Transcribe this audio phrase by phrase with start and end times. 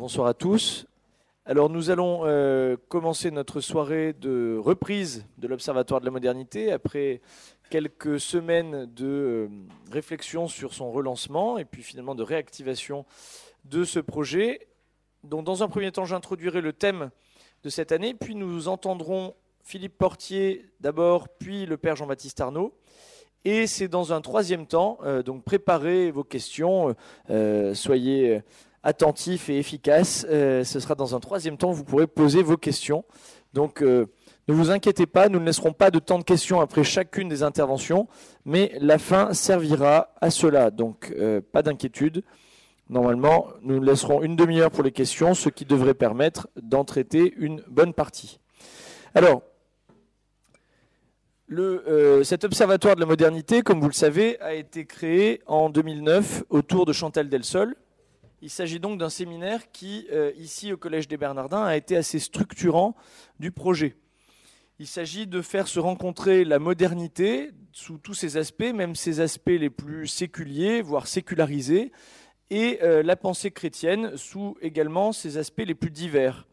[0.00, 0.86] Bonsoir à tous.
[1.44, 7.20] Alors nous allons euh, commencer notre soirée de reprise de l'Observatoire de la modernité après
[7.68, 9.48] quelques semaines de euh,
[9.92, 13.04] réflexion sur son relancement et puis finalement de réactivation
[13.66, 14.68] de ce projet.
[15.22, 17.10] Donc dans un premier temps, j'introduirai le thème
[17.62, 22.72] de cette année, puis nous entendrons Philippe Portier d'abord, puis le père Jean-Baptiste Arnaud.
[23.44, 26.96] Et c'est dans un troisième temps, euh, donc préparez vos questions,
[27.74, 28.40] soyez
[28.82, 30.26] attentif et efficace.
[30.28, 33.04] Euh, ce sera dans un troisième temps, vous pourrez poser vos questions.
[33.52, 34.06] Donc euh,
[34.48, 37.42] ne vous inquiétez pas, nous ne laisserons pas de temps de questions après chacune des
[37.42, 38.08] interventions,
[38.44, 40.70] mais la fin servira à cela.
[40.70, 42.22] Donc euh, pas d'inquiétude.
[42.88, 47.62] Normalement, nous laisserons une demi-heure pour les questions, ce qui devrait permettre d'en traiter une
[47.68, 48.40] bonne partie.
[49.14, 49.42] Alors,
[52.24, 56.84] cet observatoire de la modernité, comme vous le savez, a été créé en 2009 autour
[56.84, 57.76] de Chantal Delsol,
[58.42, 62.18] il s'agit donc d'un séminaire qui, euh, ici au Collège des Bernardins, a été assez
[62.18, 62.96] structurant
[63.38, 63.96] du projet.
[64.78, 69.48] Il s'agit de faire se rencontrer la modernité sous tous ses aspects, même ses aspects
[69.48, 71.92] les plus séculiers, voire sécularisés,
[72.48, 76.46] et euh, la pensée chrétienne sous également ses aspects les plus divers.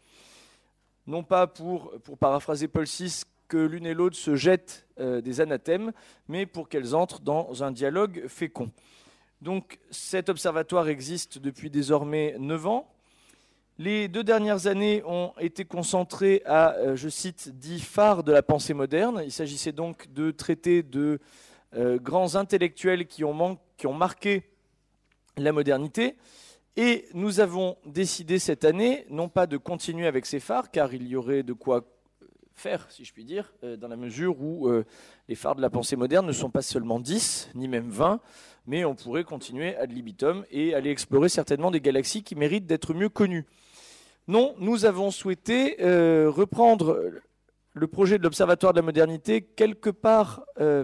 [1.07, 5.41] Non pas pour, pour paraphraser Paul VI, que l'une et l'autre se jettent euh, des
[5.41, 5.93] anathèmes,
[6.27, 8.71] mais pour qu'elles entrent dans un dialogue fécond.
[9.41, 12.93] Donc cet observatoire existe depuis désormais 9 ans.
[13.79, 18.41] Les deux dernières années ont été concentrées à, euh, je cite, dix phares de la
[18.41, 19.21] pensée moderne.
[19.23, 21.19] Il s'agissait donc de traiter de
[21.75, 24.49] euh, grands intellectuels qui ont, qui ont marqué
[25.37, 26.15] la modernité.
[26.75, 31.07] Et nous avons décidé cette année, non pas de continuer avec ces phares, car il
[31.07, 31.85] y aurait de quoi
[32.57, 34.69] faire, si je puis dire, euh, dans la mesure où
[35.27, 38.19] les phares de la pensée moderne ne sont pas seulement 10, ni même 20,
[38.65, 42.93] mais on pourrait continuer ad libitum et aller explorer certainement des galaxies qui méritent d'être
[42.93, 43.45] mieux connues.
[44.27, 47.01] Non, nous avons souhaité euh, reprendre
[47.73, 50.83] le projet de l'Observatoire de la modernité quelque part euh,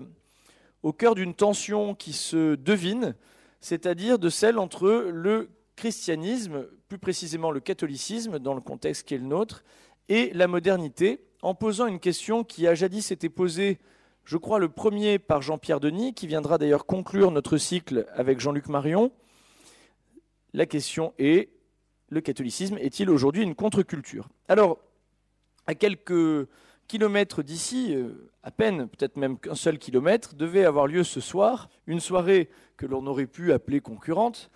[0.82, 3.16] au cœur d'une tension qui se devine,
[3.60, 9.18] c'est-à-dire de celle entre le christianisme, plus précisément le catholicisme, dans le contexte qui est
[9.18, 9.66] le nôtre,
[10.08, 13.78] et la modernité, en posant une question qui a jadis été posée
[14.26, 18.70] je crois le premier par Jean-Pierre Denis, qui viendra d'ailleurs conclure notre cycle avec Jean-Luc
[18.70, 19.12] Marion.
[20.54, 21.50] La question est,
[22.08, 24.30] le catholicisme est-il aujourd'hui une contre-culture?
[24.48, 24.80] Alors,
[25.68, 26.48] à quelques
[26.88, 31.70] kilomètres d'ici, euh, à peine, peut-être même qu'un seul kilomètre, devait avoir lieu ce soir
[31.86, 34.52] une soirée que l'on aurait pu appeler concurrente,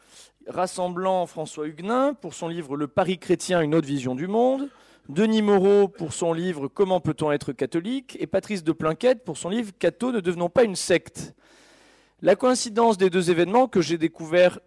[0.48, 4.70] rassemblant François Huguenin pour son livre Le Paris chrétien, une autre vision du monde,
[5.10, 9.48] Denis Moreau pour son livre Comment peut-on être catholique et Patrice de Plinquette pour son
[9.48, 11.34] livre Catho ne devenons pas une secte.
[12.22, 14.60] La coïncidence des deux événements que j'ai découvert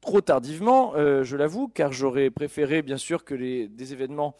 [0.00, 4.36] trop tardivement, euh, je l'avoue, car j'aurais préféré bien sûr que les, des événements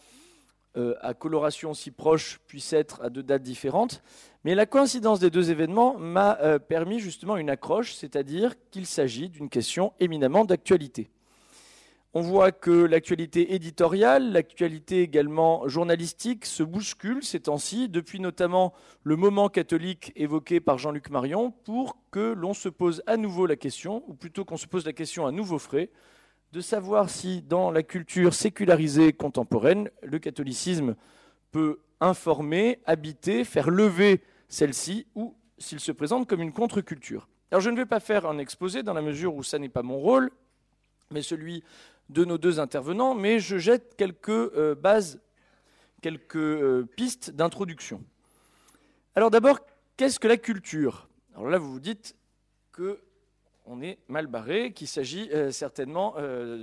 [0.77, 4.01] euh, à coloration si proche puissent être à deux dates différentes,
[4.45, 9.27] mais la coïncidence des deux événements m'a euh, permis justement une accroche, c'est-à-dire qu'il s'agit
[9.27, 11.09] d'une question éminemment d'actualité.
[12.13, 18.73] On voit que l'actualité éditoriale, l'actualité également journalistique se bouscule ces temps-ci, depuis notamment
[19.03, 23.55] le moment catholique évoqué par Jean-Luc Marion, pour que l'on se pose à nouveau la
[23.55, 25.89] question, ou plutôt qu'on se pose la question à nouveau frais,
[26.51, 30.97] de savoir si dans la culture sécularisée contemporaine, le catholicisme
[31.53, 37.29] peut informer, habiter, faire lever celle-ci, ou s'il se présente comme une contre-culture.
[37.51, 39.81] Alors je ne vais pas faire un exposé dans la mesure où ça n'est pas
[39.81, 40.29] mon rôle,
[41.09, 41.63] mais celui
[42.11, 45.21] de nos deux intervenants, mais je jette quelques euh, bases,
[46.01, 48.03] quelques euh, pistes d'introduction.
[49.15, 49.59] Alors d'abord,
[49.97, 51.07] qu'est-ce que la culture?
[51.35, 52.15] Alors là, vous vous dites
[52.71, 52.99] que
[53.65, 56.15] on est mal barré, qu'il s'agit euh, certainement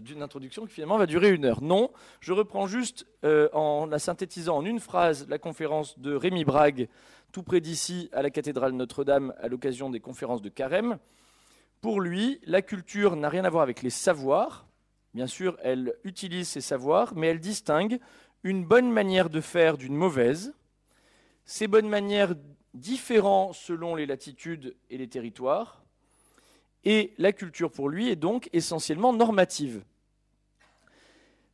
[0.03, 1.63] d'une introduction qui finalement va durer une heure.
[1.63, 6.89] Non, je reprends juste en la synthétisant en une phrase la conférence de Rémi Brague,
[7.33, 10.99] tout près d'ici, à la cathédrale Notre-Dame, à l'occasion des conférences de Carême.
[11.81, 14.68] Pour lui, la culture n'a rien à voir avec les savoirs,
[15.19, 17.99] Bien sûr, elle utilise ses savoirs, mais elle distingue
[18.45, 20.55] une bonne manière de faire d'une mauvaise.
[21.45, 22.37] Ces bonnes manières
[22.73, 25.83] différentes selon les latitudes et les territoires.
[26.85, 29.83] Et la culture, pour lui, est donc essentiellement normative.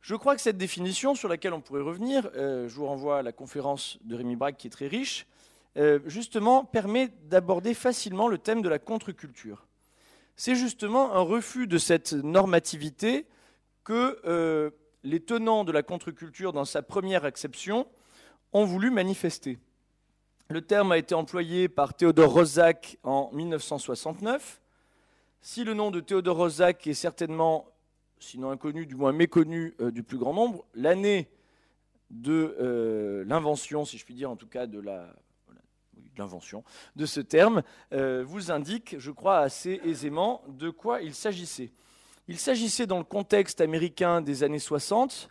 [0.01, 3.23] Je crois que cette définition, sur laquelle on pourrait revenir, euh, je vous renvoie à
[3.23, 5.25] la conférence de Rémi Braque qui est très riche,
[5.77, 9.65] euh, justement permet d'aborder facilement le thème de la contre-culture.
[10.35, 13.25] C'est justement un refus de cette normativité
[13.85, 14.71] que euh,
[15.03, 17.87] les tenants de la contre-culture, dans sa première acception,
[18.51, 19.59] ont voulu manifester.
[20.49, 24.59] Le terme a été employé par Théodore Roszak en 1969.
[25.41, 27.69] Si le nom de Théodore Roszak est certainement
[28.19, 31.29] sinon inconnu, du moins méconnu du plus grand nombre, l'année
[32.09, 34.81] de l'invention, si je puis dire, en tout cas de
[36.17, 36.63] l'invention
[36.95, 37.61] de ce terme,
[37.91, 41.71] vous indique, je crois, assez aisément de quoi il s'agissait.
[42.27, 45.29] Il s'agissait dans le contexte américain des années 60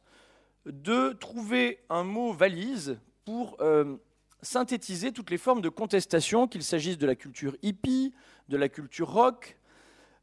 [0.65, 3.97] de trouver un mot valise pour euh,
[4.43, 8.15] synthétiser toutes les formes de contestation, qu'il s'agisse de la culture hippie,
[8.49, 9.59] de la culture rock,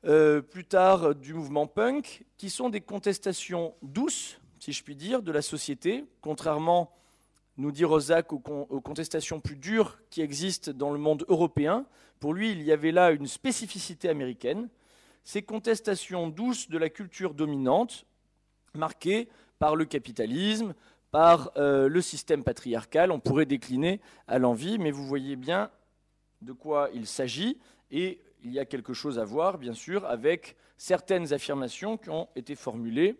[0.05, 5.21] euh, plus tard du mouvement punk, qui sont des contestations douces, si je puis dire,
[5.21, 6.95] de la société, contrairement,
[7.57, 11.85] nous dit Rosac, aux, aux contestations plus dures qui existent dans le monde européen.
[12.21, 14.69] Pour lui, il y avait là une spécificité américaine
[15.23, 18.05] ces contestations douces de la culture dominante,
[18.73, 19.27] marquées
[19.59, 20.73] par le capitalisme,
[21.11, 23.11] par euh, le système patriarcal.
[23.11, 25.69] On pourrait décliner à l'envie, mais vous voyez bien
[26.41, 27.59] de quoi il s'agit.
[27.91, 32.27] Et il y a quelque chose à voir, bien sûr, avec certaines affirmations qui ont
[32.35, 33.15] été formulées,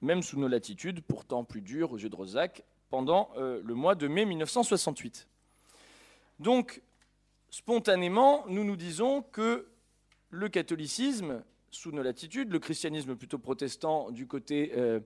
[0.00, 3.94] même sous nos latitudes, pourtant plus dures aux yeux de Rosac, pendant euh, le mois
[3.94, 5.28] de mai 1968.
[6.38, 6.82] Donc,
[7.50, 9.68] spontanément, nous nous disons que
[10.36, 15.00] le catholicisme, sous nos latitudes, le christianisme plutôt protestant du côté euh,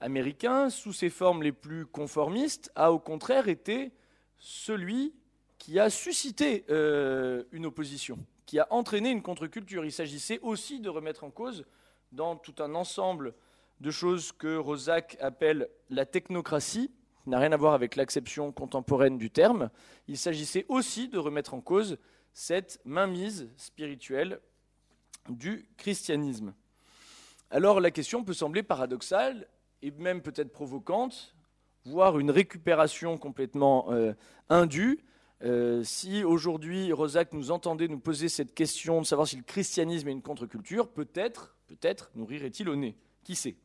[0.00, 3.92] américain, sous ses formes les plus conformistes, a au contraire été
[4.38, 5.14] celui
[5.58, 9.84] qui a suscité euh, une opposition, qui a entraîné une contre-culture.
[9.84, 11.64] Il s'agissait aussi de remettre en cause,
[12.12, 13.34] dans tout un ensemble
[13.80, 16.90] de choses que Rosac appelle la technocratie,
[17.22, 19.70] qui n'a rien à voir avec l'acception contemporaine du terme,
[20.08, 21.98] il s'agissait aussi de remettre en cause
[22.32, 24.40] cette mainmise spirituelle
[25.28, 26.54] du christianisme.
[27.50, 29.48] Alors la question peut sembler paradoxale
[29.82, 31.34] et même peut-être provocante,
[31.84, 34.12] voire une récupération complètement euh,
[34.48, 35.04] indue.
[35.42, 40.08] Euh, si aujourd'hui Rosac nous entendait nous poser cette question de savoir si le christianisme
[40.08, 42.96] est une contre-culture, peut-être, peut-être nous rirait-il au nez.
[43.24, 43.56] Qui sait?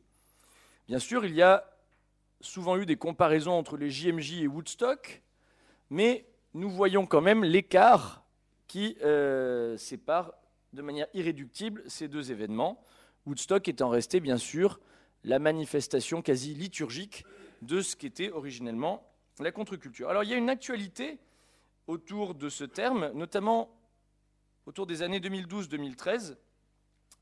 [0.88, 1.64] Bien sûr, il y a
[2.40, 5.22] souvent eu des comparaisons entre les JMJ et Woodstock,
[5.90, 8.25] mais nous voyons quand même l'écart
[8.66, 10.34] qui euh, sépare
[10.72, 12.82] de manière irréductible ces deux événements.
[13.26, 14.80] Woodstock étant resté, bien sûr,
[15.24, 17.24] la manifestation quasi liturgique
[17.62, 19.06] de ce qu'était originellement
[19.40, 20.08] la contre-culture.
[20.08, 21.18] Alors il y a une actualité
[21.86, 23.70] autour de ce terme, notamment
[24.66, 26.36] autour des années 2012-2013,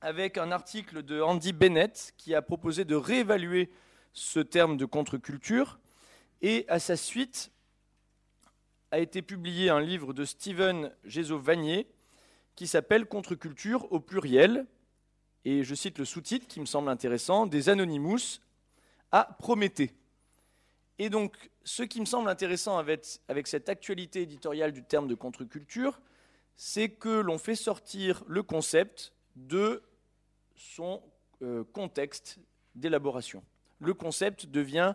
[0.00, 3.70] avec un article de Andy Bennett qui a proposé de réévaluer
[4.12, 5.78] ce terme de contre-culture,
[6.40, 7.50] et à sa suite,
[8.94, 11.88] a été publié un livre de Steven Gézot-Vanier
[12.54, 14.68] qui s'appelle Contre-culture au pluriel.
[15.44, 18.38] Et je cite le sous-titre qui me semble intéressant Des Anonymous
[19.10, 19.90] à Prométhée.
[21.00, 26.00] Et donc, ce qui me semble intéressant avec, cette actualité éditoriale du terme de contre-culture,
[26.56, 29.82] c'est que l'on fait sortir le concept de
[30.54, 31.02] son
[31.42, 32.38] euh, contexte
[32.76, 33.42] d'élaboration.
[33.80, 34.94] Le concept devient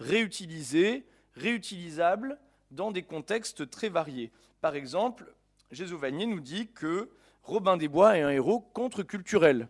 [0.00, 1.06] réutilisé,
[1.36, 2.40] réutilisable
[2.70, 4.32] dans des contextes très variés.
[4.60, 5.32] Par exemple,
[5.70, 7.10] Jésus Vanier nous dit que
[7.42, 9.68] Robin des Bois est un héros contre-culturel.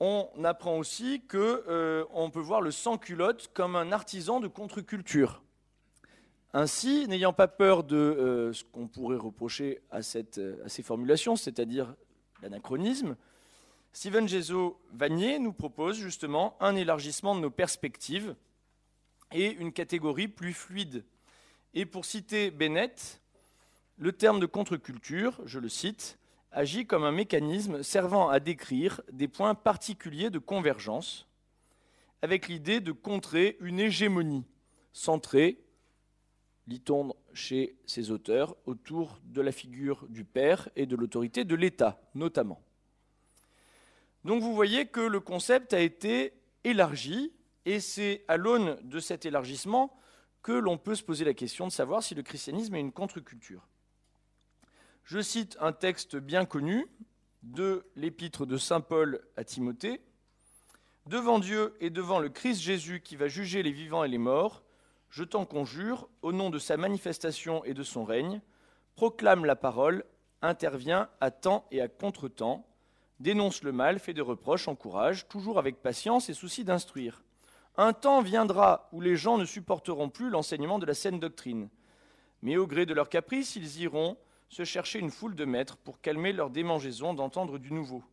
[0.00, 5.42] On apprend aussi qu'on euh, peut voir le sans-culotte comme un artisan de contre-culture.
[6.52, 11.36] Ainsi, n'ayant pas peur de euh, ce qu'on pourrait reprocher à, cette, à ces formulations,
[11.36, 11.94] c'est-à-dire
[12.42, 13.16] l'anachronisme,
[13.92, 18.34] Steven Gézo Vanier nous propose justement un élargissement de nos perspectives
[19.32, 21.04] et une catégorie plus fluide
[21.74, 23.20] et pour citer Bennett,
[23.96, 26.18] le terme de contre-culture, je le cite,
[26.52, 31.28] agit comme un mécanisme servant à décrire des points particuliers de convergence,
[32.22, 34.44] avec l'idée de contrer une hégémonie
[34.92, 35.58] centrée,
[36.66, 42.00] lit-on chez ces auteurs, autour de la figure du père et de l'autorité de l'État,
[42.14, 42.60] notamment.
[44.24, 46.32] Donc vous voyez que le concept a été
[46.64, 47.32] élargi,
[47.64, 49.96] et c'est à l'aune de cet élargissement
[50.42, 53.66] que l'on peut se poser la question de savoir si le christianisme est une contre-culture.
[55.04, 56.86] Je cite un texte bien connu
[57.42, 60.00] de l'épître de Saint Paul à Timothée.
[61.06, 64.62] Devant Dieu et devant le Christ Jésus qui va juger les vivants et les morts,
[65.08, 68.40] je t'en conjure, au nom de sa manifestation et de son règne,
[68.94, 70.04] proclame la parole,
[70.42, 72.66] intervient à temps et à contre-temps,
[73.18, 77.24] dénonce le mal, fait des reproches, encourage, toujours avec patience et souci d'instruire.
[77.82, 81.70] Un temps viendra où les gens ne supporteront plus l'enseignement de la saine doctrine.
[82.42, 84.18] Mais au gré de leurs caprices, ils iront
[84.50, 88.04] se chercher une foule de maîtres pour calmer leur démangeaison d'entendre du nouveau.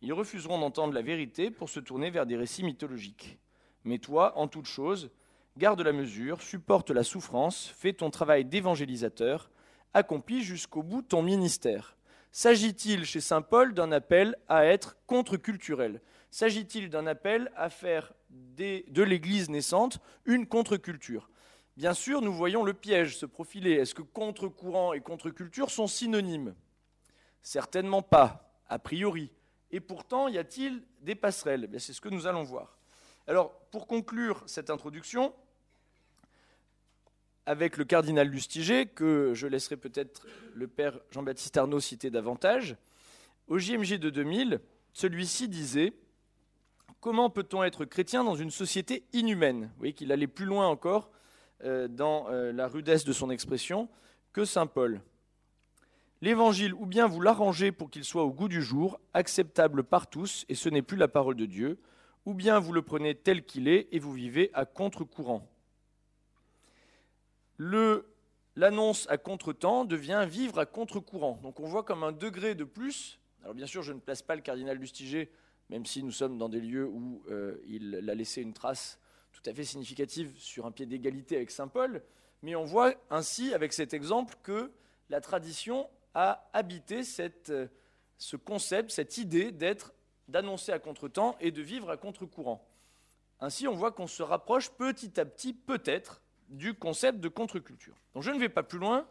[0.00, 3.38] Ils refuseront d'entendre la vérité pour se tourner vers des récits mythologiques.
[3.84, 5.12] Mais toi, en toute chose,
[5.56, 9.52] garde la mesure, supporte la souffrance, fais ton travail d'évangélisateur,
[9.94, 11.96] accomplis jusqu'au bout ton ministère.
[12.32, 16.00] S'agit-il chez Saint Paul d'un appel à être contre-culturel?
[16.32, 21.28] S'agit-il d'un appel à faire de l'Église naissante une contre-culture
[21.76, 23.72] Bien sûr, nous voyons le piège se profiler.
[23.72, 26.54] Est-ce que contre-courant et contre-culture sont synonymes?
[27.40, 29.32] Certainement pas, a priori.
[29.70, 31.70] Et pourtant, y a-t-il des passerelles?
[31.72, 32.76] Eh C'est ce que nous allons voir.
[33.26, 35.34] Alors, pour conclure cette introduction,
[37.46, 42.76] avec le cardinal Lustiger, que je laisserai peut-être le père Jean-Baptiste Arnaud citer davantage,
[43.48, 44.60] au JMJ de 2000,
[44.92, 45.94] celui-ci disait
[47.02, 49.62] Comment peut-on être chrétien dans une société inhumaine?
[49.62, 51.10] Vous voyez qu'il allait plus loin encore
[51.64, 53.88] euh, dans euh, la rudesse de son expression
[54.32, 55.00] que saint Paul.
[56.20, 60.44] L'évangile, ou bien vous l'arrangez pour qu'il soit au goût du jour, acceptable par tous,
[60.48, 61.80] et ce n'est plus la parole de Dieu,
[62.24, 65.44] ou bien vous le prenez tel qu'il est et vous vivez à contre-courant.
[67.58, 71.40] L'annonce à contre-temps devient vivre à contre-courant.
[71.42, 73.18] Donc on voit comme un degré de plus.
[73.42, 75.32] Alors bien sûr, je ne place pas le cardinal Lustiger,
[75.70, 78.98] même si nous sommes dans des lieux où euh, il a laissé une trace
[79.32, 82.02] tout à fait significative sur un pied d'égalité avec Saint Paul.
[82.42, 84.70] Mais on voit ainsi, avec cet exemple, que
[85.08, 87.02] la tradition à habiter
[87.50, 87.66] euh,
[88.18, 89.94] ce concept, cette idée d'être,
[90.28, 92.66] d'annoncer à contre-temps et de vivre à contre-courant.
[93.40, 97.96] Ainsi, on voit qu'on se rapproche petit à petit, peut-être, du concept de contre-culture.
[98.14, 99.06] Donc je ne vais pas plus loin,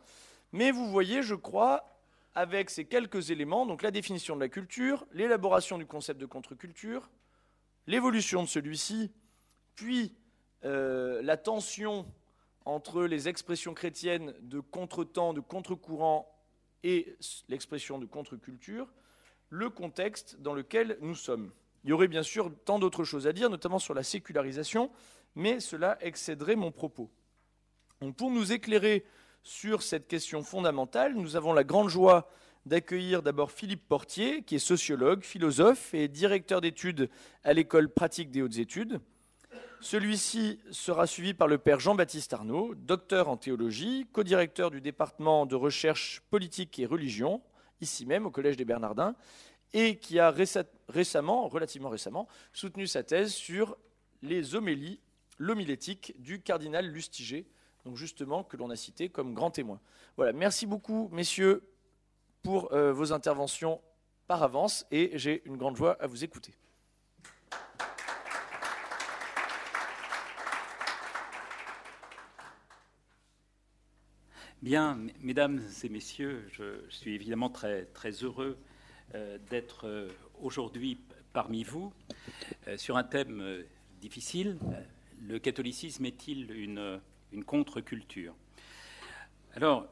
[0.51, 1.85] mais vous voyez, je crois,
[2.35, 7.09] avec ces quelques éléments, donc la définition de la culture, l'élaboration du concept de contre-culture,
[7.87, 9.11] l'évolution de celui-ci,
[9.75, 10.15] puis
[10.63, 12.05] euh, la tension
[12.65, 16.31] entre les expressions chrétiennes de contre-temps, de contre-courant
[16.83, 17.15] et
[17.49, 18.87] l'expression de contre-culture,
[19.49, 21.51] le contexte dans lequel nous sommes.
[21.83, 24.91] Il y aurait bien sûr tant d'autres choses à dire, notamment sur la sécularisation,
[25.35, 27.09] mais cela excéderait mon propos.
[28.17, 29.05] pour nous éclairer
[29.43, 32.29] sur cette question fondamentale, nous avons la grande joie
[32.65, 37.09] d'accueillir d'abord Philippe Portier, qui est sociologue, philosophe et directeur d'études
[37.43, 38.99] à l'école pratique des hautes études.
[39.79, 45.55] Celui-ci sera suivi par le père Jean-Baptiste Arnaud, docteur en théologie, co-directeur du département de
[45.55, 47.41] recherche politique et religion,
[47.81, 49.15] ici même au Collège des Bernardins,
[49.73, 53.75] et qui a récemment, relativement récemment, soutenu sa thèse sur
[54.21, 54.99] les homélies,
[55.39, 57.47] l'homilétique du cardinal Lustiger,
[57.85, 59.79] donc justement que l'on a cité comme grand témoin.
[60.17, 61.63] Voilà, merci beaucoup, messieurs,
[62.43, 63.81] pour euh, vos interventions
[64.27, 66.53] par avance, et j'ai une grande joie à vous écouter.
[74.61, 78.59] Bien, mesdames et messieurs, je suis évidemment très, très heureux
[79.15, 80.09] euh, d'être euh,
[80.39, 80.99] aujourd'hui
[81.33, 81.93] parmi vous
[82.75, 83.63] sur un thème
[84.01, 84.57] difficile.
[85.21, 86.99] Le catholicisme est-il une,
[87.31, 88.33] une contre-culture
[89.53, 89.87] Alors,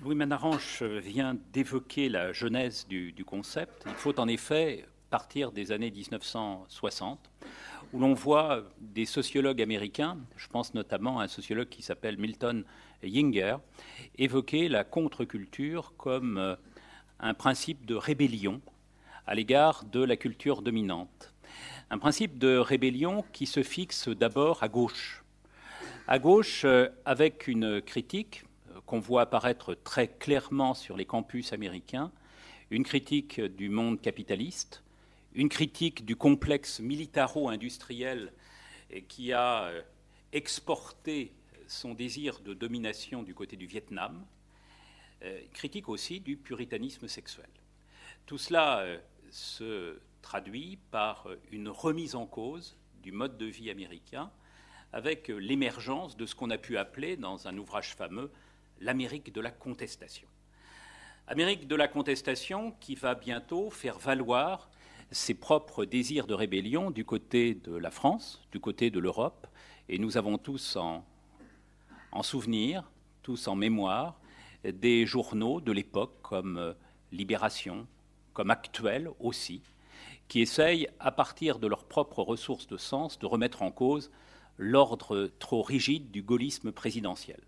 [0.00, 3.84] Louis Manaranche vient d'évoquer la genèse du, du, concept.
[3.86, 7.30] Il faut en effet partir des années 1960,
[7.92, 12.64] où l'on voit des sociologues américains, je pense notamment à un sociologue qui s'appelle Milton
[13.02, 13.56] Yinger,
[14.18, 16.56] évoquait la contre-culture comme euh,
[17.20, 18.60] un principe de rébellion
[19.26, 21.32] à l'égard de la culture dominante.
[21.90, 25.23] Un principe de rébellion qui se fixe d'abord à gauche.
[26.06, 31.52] À gauche, euh, avec une critique euh, qu'on voit apparaître très clairement sur les campus
[31.52, 32.12] américains,
[32.70, 34.82] une critique du monde capitaliste,
[35.34, 38.32] une critique du complexe militaro-industriel
[39.08, 39.70] qui a
[40.32, 41.32] exporté
[41.66, 44.24] son désir de domination du côté du Vietnam,
[45.22, 47.48] euh, critique aussi du puritanisme sexuel.
[48.26, 48.98] Tout cela euh,
[49.30, 54.30] se traduit par euh, une remise en cause du mode de vie américain
[54.94, 58.30] avec l'émergence de ce qu'on a pu appeler dans un ouvrage fameux
[58.80, 60.28] l'Amérique de la contestation.
[61.26, 64.70] Amérique de la contestation qui va bientôt faire valoir
[65.10, 69.48] ses propres désirs de rébellion du côté de la France, du côté de l'Europe,
[69.88, 71.04] et nous avons tous en
[72.12, 72.88] en souvenir,
[73.24, 74.20] tous en mémoire,
[74.62, 76.72] des journaux de l'époque comme euh,
[77.10, 77.88] Libération,
[78.32, 79.60] comme Actuel aussi,
[80.28, 84.12] qui essayent, à partir de leurs propres ressources de sens, de remettre en cause
[84.58, 87.40] l'ordre trop rigide du gaullisme présidentiel.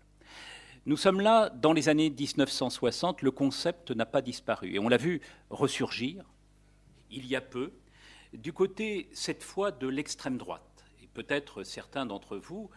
[0.85, 4.97] Nous sommes là dans les années 1960, le concept n'a pas disparu et on l'a
[4.97, 6.23] vu ressurgir
[7.11, 7.73] il y a peu
[8.33, 10.85] du côté cette fois de l'extrême droite.
[11.01, 12.69] Et peut-être certains d'entre vous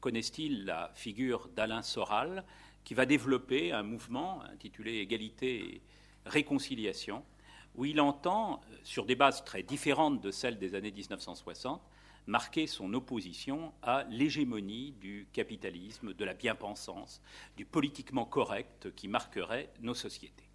[0.00, 2.44] connaissent-ils la figure d'Alain Soral,
[2.84, 5.82] qui va développer un mouvement intitulé Égalité et
[6.24, 7.24] Réconciliation,
[7.74, 11.82] où il entend, sur des bases très différentes de celles des années 1960,
[12.28, 17.22] marquer son opposition à l'hégémonie du capitalisme, de la bien-pensance,
[17.56, 20.48] du politiquement correct qui marquerait nos sociétés.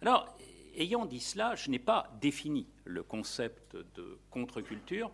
[0.00, 0.36] Alors,
[0.76, 5.10] ayant dit cela, je n'ai pas défini le concept de contre-culture.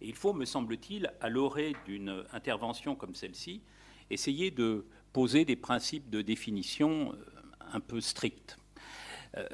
[0.00, 3.60] Et il faut, me semble-t-il, à l'orée d'une intervention comme celle-ci,
[4.08, 7.24] essayer de poser des principes de définition euh,
[7.72, 8.56] un peu stricts.
[9.36, 9.46] Euh,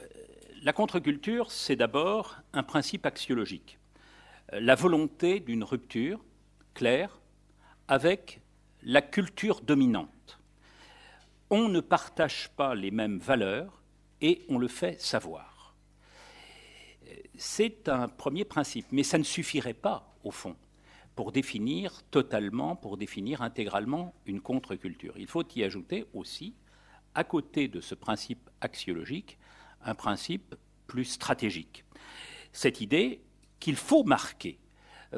[0.63, 3.76] la contre-culture, c'est d'abord un principe axiologique,
[4.53, 6.25] la volonté d'une rupture
[6.75, 7.19] claire
[7.89, 8.41] avec
[8.83, 10.41] la culture dominante.
[11.51, 13.83] On ne partage pas les mêmes valeurs
[14.21, 15.75] et on le fait savoir.
[17.37, 20.57] C'est un premier principe, mais ça ne suffirait pas, au fond,
[21.15, 25.15] pour définir totalement, pour définir intégralement une contre-culture.
[25.19, 26.55] Il faut y ajouter aussi,
[27.15, 29.39] à côté de ce principe axiologique,
[29.83, 30.55] un principe
[30.87, 31.85] plus stratégique.
[32.53, 33.21] Cette idée
[33.61, 34.59] qu'il faut marquer,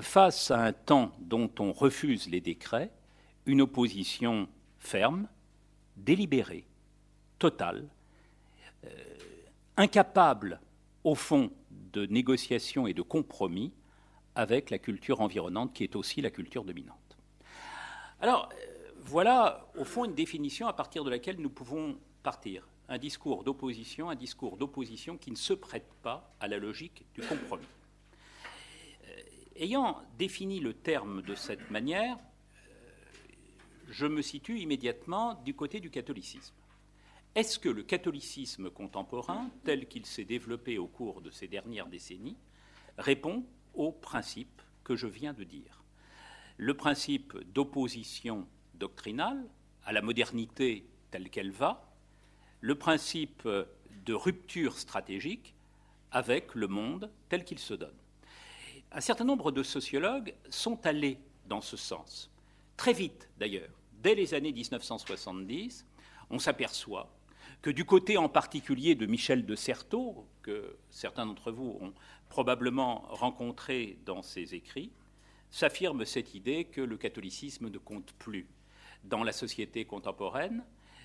[0.00, 2.90] face à un temps dont on refuse les décrets,
[3.46, 5.28] une opposition ferme,
[5.96, 6.66] délibérée,
[7.38, 7.88] totale,
[8.84, 8.88] euh,
[9.76, 10.60] incapable,
[11.04, 13.72] au fond, de négociation et de compromis
[14.34, 17.18] avec la culture environnante qui est aussi la culture dominante.
[18.20, 22.68] Alors, euh, voilà, au fond, une définition à partir de laquelle nous pouvons partir.
[22.88, 27.22] Un discours d'opposition, un discours d'opposition qui ne se prête pas à la logique du
[27.22, 27.66] compromis.
[29.58, 32.18] Euh, ayant défini le terme de cette manière,
[33.88, 36.54] je me situe immédiatement du côté du catholicisme.
[37.34, 42.36] Est-ce que le catholicisme contemporain, tel qu'il s'est développé au cours de ces dernières décennies,
[42.96, 45.84] répond au principe que je viens de dire?
[46.56, 49.48] Le principe d'opposition doctrinale
[49.84, 51.94] à la modernité telle qu'elle va,
[52.60, 55.54] le principe de rupture stratégique
[56.10, 57.96] avec le monde tel qu'il se donne.
[58.90, 62.30] Un certain nombre de sociologues sont allés dans ce sens.
[62.78, 63.68] Très vite, d'ailleurs,
[64.02, 65.84] dès les années 1970,
[66.30, 67.10] on s'aperçoit
[67.60, 71.92] que du côté en particulier de Michel de Certeau, que certains d'entre vous ont
[72.30, 74.90] probablement rencontré dans ses écrits,
[75.50, 78.46] s'affirme cette idée que le catholicisme ne compte plus
[79.04, 80.64] dans la société contemporaine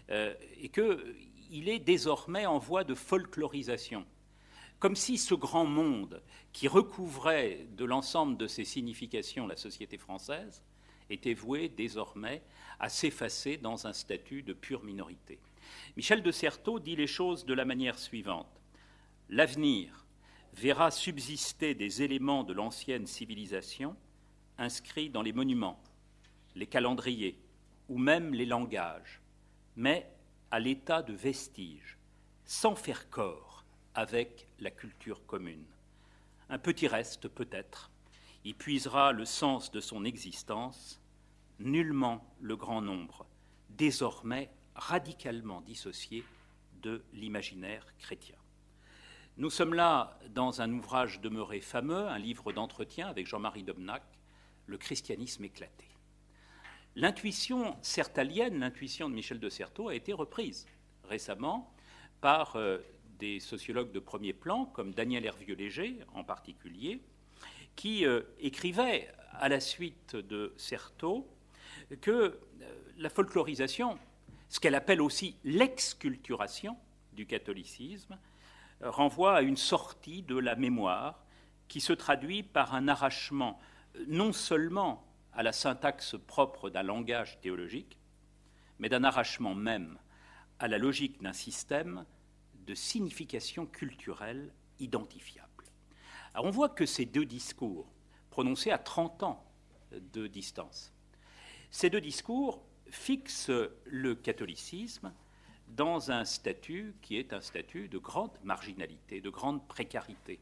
[0.09, 4.05] euh, et qu'il est désormais en voie de folklorisation.
[4.83, 10.61] Comme si ce grand monde qui recouvrait de l'ensemble de ses significations la société française
[11.09, 12.43] était voué désormais
[12.81, 15.39] à s'effacer dans un statut de pure minorité.
[15.95, 18.61] Michel de Certeau dit les choses de la manière suivante.
[19.29, 20.05] L'avenir
[20.51, 23.95] verra subsister des éléments de l'ancienne civilisation
[24.57, 25.81] inscrits dans les monuments,
[26.55, 27.39] les calendriers
[27.87, 29.21] ou même les langages,
[29.77, 30.11] mais
[30.51, 31.97] à l'état de vestiges,
[32.43, 33.53] sans faire corps
[33.95, 35.65] avec la culture commune.
[36.49, 37.91] Un petit reste peut-être
[38.45, 41.01] y puisera le sens de son existence,
[41.59, 43.25] nullement le grand nombre,
[43.69, 46.23] désormais radicalement dissocié
[46.81, 48.35] de l'imaginaire chrétien.
[49.37, 54.03] Nous sommes là dans un ouvrage demeuré fameux, un livre d'entretien avec Jean-Marie Domnac,
[54.65, 55.85] Le christianisme éclaté.
[56.95, 60.67] L'intuition certalienne, l'intuition de Michel de Certeau, a été reprise
[61.03, 61.73] récemment
[62.21, 62.77] par euh,
[63.23, 66.99] des sociologues de premier plan, comme Daniel Hervieux-Léger en particulier,
[67.77, 71.25] qui euh, écrivait à la suite de Certeau
[72.01, 72.35] que euh,
[72.97, 73.97] la folklorisation
[74.49, 76.75] ce qu'elle appelle aussi l'exculturation
[77.13, 78.19] du catholicisme,
[78.81, 81.23] euh, renvoie à une sortie de la mémoire
[81.69, 83.57] qui se traduit par un arrachement
[84.05, 87.97] non seulement à la syntaxe propre d'un langage théologique,
[88.79, 89.97] mais d'un arrachement même
[90.59, 92.05] à la logique d'un système
[92.65, 95.65] de signification culturelle identifiable.
[96.35, 97.91] On voit que ces deux discours,
[98.29, 99.45] prononcés à 30 ans
[99.91, 100.91] de distance,
[101.69, 103.49] ces deux discours fixe
[103.85, 105.13] le catholicisme
[105.67, 110.39] dans un statut qui est un statut de grande marginalité, de grande précarité.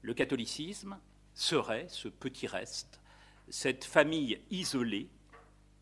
[0.00, 0.98] Le catholicisme
[1.34, 3.00] serait ce petit reste,
[3.48, 5.08] cette famille isolée,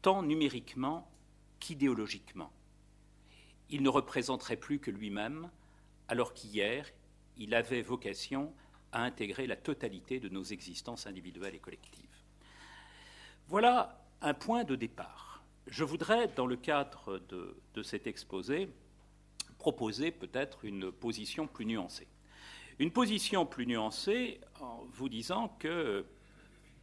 [0.03, 1.11] tant numériquement
[1.59, 2.53] qu'idéologiquement.
[3.71, 5.49] Il ne représenterait plus que lui-même,
[6.09, 6.87] alors qu'hier,
[7.37, 8.53] il avait vocation
[8.93, 12.07] à intégrer la totalité de nos existences individuelles et collectives.
[13.47, 15.43] Voilà un point de départ.
[15.67, 18.69] Je voudrais, dans le cadre de, cet exposé,
[19.59, 22.09] proposer peut-être une position plus nuancée.
[22.79, 26.05] Une position plus nuancée en vous disant que,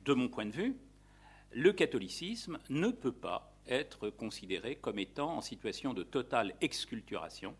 [0.06, 0.76] de mon point de vue,
[1.52, 7.56] le catholicisme ne peut pas être considéré comme étant en situation de totale exculturation,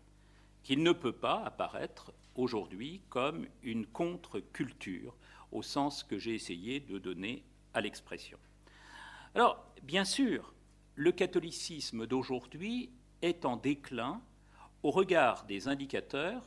[0.62, 5.14] qu'il ne peut pas apparaître aujourd'hui comme une contre-culture
[5.52, 7.42] au sens que j'ai essayé de donner
[7.74, 8.38] à l'expression.
[9.34, 10.54] Alors, bien sûr,
[10.94, 12.90] le catholicisme d'aujourd'hui
[13.22, 14.20] est en déclin
[14.82, 16.42] au regard des indicateurs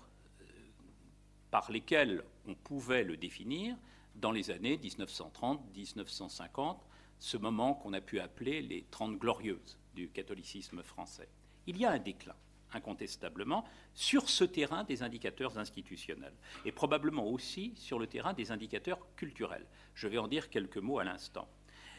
[1.51, 3.75] par lesquels on pouvait le définir
[4.15, 6.77] dans les années 1930-1950,
[7.21, 11.29] ce moment qu'on a pu appeler les Trente Glorieuses du catholicisme français.
[11.67, 12.35] Il y a un déclin,
[12.73, 16.33] incontestablement, sur ce terrain des indicateurs institutionnels,
[16.65, 19.67] et probablement aussi sur le terrain des indicateurs culturels.
[19.93, 21.47] Je vais en dire quelques mots à l'instant.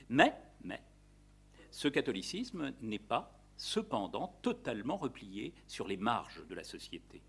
[0.08, 0.82] Mais, mais,
[1.70, 7.22] ce catholicisme n'est pas, cependant, totalement replié sur les marges de la société.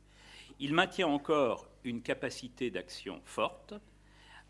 [0.60, 3.75] Il maintient encore une capacité d'action forte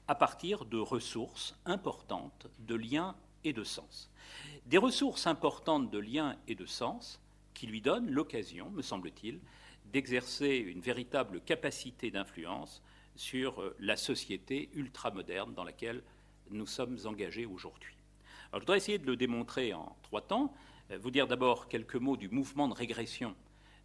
[0.07, 4.09] à partir de ressources importantes de liens et de sens.
[4.65, 7.19] Des ressources importantes de liens et de sens
[7.53, 9.39] qui lui donnent l'occasion, me semble-t-il,
[9.91, 12.81] d'exercer une véritable capacité d'influence
[13.15, 16.01] sur euh, la société ultramoderne dans laquelle
[16.49, 17.95] nous sommes engagés aujourd'hui.
[18.53, 20.53] je voudrais essayer de le démontrer en trois temps.
[20.91, 23.35] Euh, vous dire d'abord quelques mots du mouvement de régression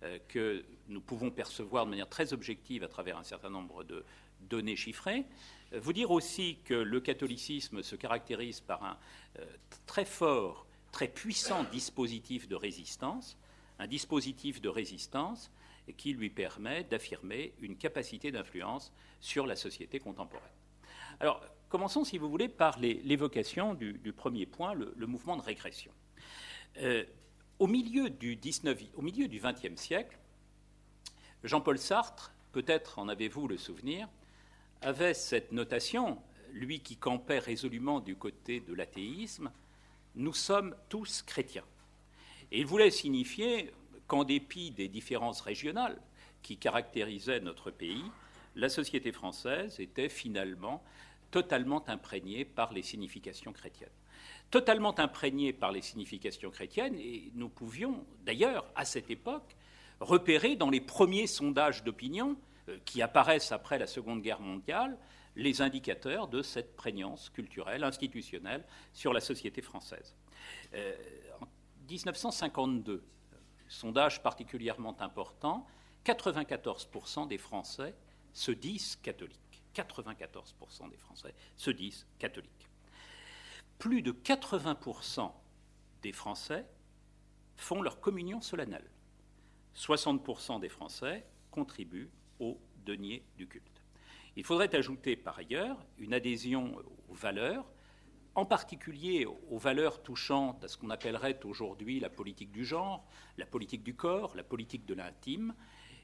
[0.02, 4.04] euh, que nous pouvons percevoir de manière très objective à travers un certain nombre de
[4.40, 5.24] données chiffrées.
[5.72, 8.98] Vous dire aussi que le catholicisme se caractérise par un
[9.86, 13.36] très fort, très puissant dispositif de résistance,
[13.78, 15.50] un dispositif de résistance
[15.96, 20.48] qui lui permet d'affirmer une capacité d'influence sur la société contemporaine.
[21.20, 25.92] Alors, commençons, si vous voulez, par l'évocation du, premier point, le, mouvement de régression.
[26.78, 27.04] Euh,
[27.58, 30.18] au milieu du 19, au milieu du XXe siècle,
[31.42, 34.08] Jean-Paul Sartre, peut-être en avez-vous le souvenir,
[34.82, 36.18] avait cette notation,
[36.52, 39.50] lui qui campait résolument du côté de l'athéisme,
[40.14, 41.64] nous sommes tous chrétiens.
[42.50, 43.72] Et il voulait signifier
[44.06, 46.00] qu'en dépit des différences régionales
[46.42, 48.04] qui caractérisaient notre pays,
[48.56, 50.82] la société française était finalement
[51.30, 53.90] totalement imprégnée par les significations chrétiennes.
[54.50, 59.56] Totalement imprégnée par les significations chrétiennes, et nous pouvions d'ailleurs, à cette époque,
[60.00, 62.36] repérer dans les premiers sondages d'opinion
[62.84, 64.98] qui apparaissent après la Seconde Guerre mondiale
[65.36, 70.16] les indicateurs de cette prégnance culturelle, institutionnelle sur la société française.
[70.74, 70.94] Euh,
[71.40, 71.46] en
[71.88, 73.04] 1952,
[73.68, 75.66] sondage particulièrement important,
[76.04, 77.94] 94% des Français
[78.32, 79.62] se disent catholiques.
[79.74, 82.68] 94% des Français se disent catholiques.
[83.78, 85.30] Plus de 80%
[86.02, 86.66] des Français
[87.56, 88.90] font leur communion solennelle.
[89.76, 93.82] 60% des Français contribuent au denier du culte.
[94.36, 96.76] Il faudrait ajouter par ailleurs une adhésion
[97.08, 97.66] aux valeurs
[98.38, 103.04] en particulier aux valeurs touchant à ce qu'on appellerait aujourd'hui la politique du genre,
[103.36, 105.54] la politique du corps, la politique de l'intime,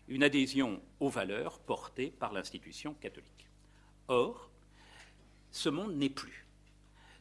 [0.08, 3.48] une adhésion aux valeurs portées par l'institution catholique.
[4.08, 4.50] Or,
[5.52, 6.44] ce monde n'est plus.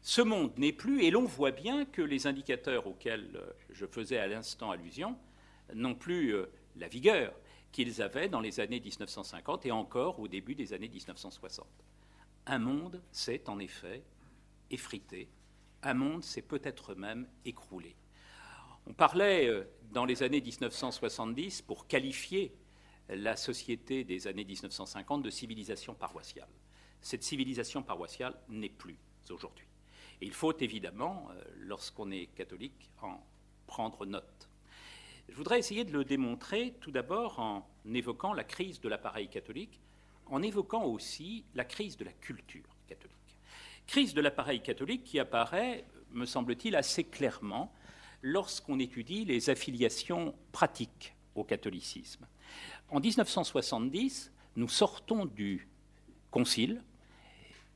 [0.01, 4.25] Ce monde n'est plus, et l'on voit bien que les indicateurs auxquels je faisais à
[4.25, 5.15] l'instant allusion
[5.75, 7.33] n'ont plus euh, la vigueur
[7.73, 11.67] qu'ils avaient dans les années 1950 et encore au début des années 1960.
[12.45, 14.03] Un monde s'est en effet
[14.69, 15.27] effrité,
[15.81, 17.95] un monde s'est peut-être même écroulé.
[18.87, 22.55] On parlait euh, dans les années 1970 pour qualifier
[23.09, 26.49] la société des années 1950 de civilisation paroissiale.
[27.01, 28.97] Cette civilisation paroissiale n'est plus
[29.29, 29.67] aujourd'hui.
[30.21, 33.19] Il faut évidemment, euh, lorsqu'on est catholique, en
[33.67, 34.49] prendre note.
[35.29, 39.81] Je voudrais essayer de le démontrer tout d'abord en évoquant la crise de l'appareil catholique,
[40.27, 43.37] en évoquant aussi la crise de la culture catholique.
[43.87, 47.73] Crise de l'appareil catholique qui apparaît, me semble-t-il, assez clairement
[48.21, 52.25] lorsqu'on étudie les affiliations pratiques au catholicisme.
[52.89, 55.67] En 1970, nous sortons du
[56.31, 56.83] Concile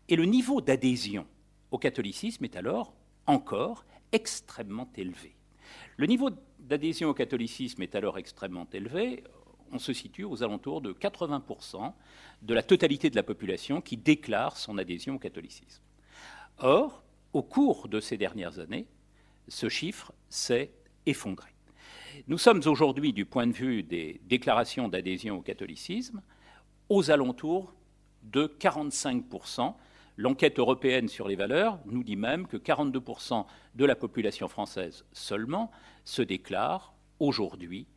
[0.10, 1.28] et le niveau d'adhésion
[1.70, 2.94] au catholicisme est alors
[3.28, 5.37] encore extrêmement élevé.
[5.98, 9.24] Le niveau d'adhésion au catholicisme est alors extrêmement élevé.
[9.72, 11.94] On se situe aux alentours de 80%
[12.42, 15.82] de la totalité de la population qui déclare son adhésion au catholicisme.
[16.60, 17.04] Or,
[17.34, 18.88] au cours de ces dernières années,
[19.48, 20.72] ce chiffre s'est
[21.06, 21.50] effondré.
[22.28, 26.22] Nous sommes aujourd'hui, du point de vue des déclarations d'adhésion au catholicisme,
[26.90, 27.74] aux alentours
[28.24, 29.74] de 45%.
[30.18, 35.72] L'enquête européenne sur les valeurs nous dit même que 42% de la population française seulement
[36.06, 37.88] se déclare aujourd'hui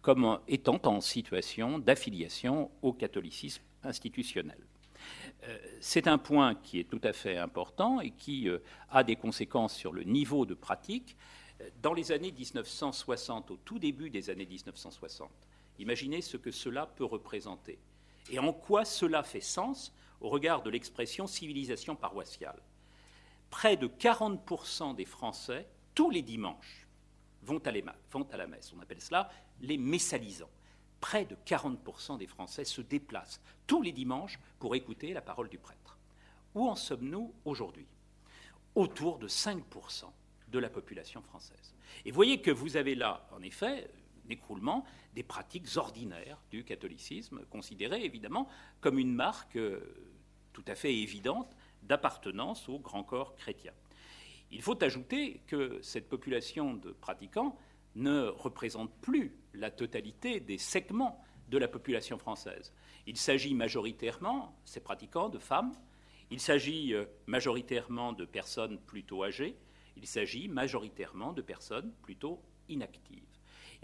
[0.00, 4.58] comme étant en situation d'affiliation au catholicisme institutionnel.
[5.44, 8.58] Euh, c'est un point qui est tout à fait important et qui euh,
[8.90, 11.16] a des conséquences sur le niveau de pratique.
[11.82, 15.30] Dans les années 1960, au tout début des années 1960,
[15.78, 17.78] imaginez ce que cela peut représenter
[18.30, 22.60] et en quoi cela fait sens au regard de l'expression civilisation paroissiale.
[23.50, 26.86] Près de 40% des Français, tous les dimanches,
[27.42, 28.72] vont à, la messe.
[28.76, 30.50] On appelle cela les messalisants.
[31.00, 35.58] près de 40% des Français se déplacent tous les dimanches pour écouter la parole du
[35.58, 35.98] prêtre.
[36.54, 37.86] Où en sommes-nous aujourd'hui?
[38.74, 39.62] Autour de 5%
[40.48, 41.74] de la population française.
[42.04, 43.90] Et voyez que vous avez là, en effet,
[44.28, 44.84] l'écroulement
[45.14, 48.48] des pratiques ordinaires du catholicisme, considérées évidemment
[48.80, 49.80] comme une marque euh,
[50.52, 53.72] tout à fait évidente d'appartenance au grand corps chrétien.
[54.50, 57.58] Il faut ajouter que cette population de pratiquants
[57.94, 62.72] ne représente plus la totalité des segments de la population française.
[63.06, 65.72] Il s'agit majoritairement, ces pratiquants, de femmes,
[66.30, 69.56] il s'agit euh, majoritairement de personnes plutôt âgées,
[69.96, 73.22] il s'agit majoritairement de personnes plutôt inactives.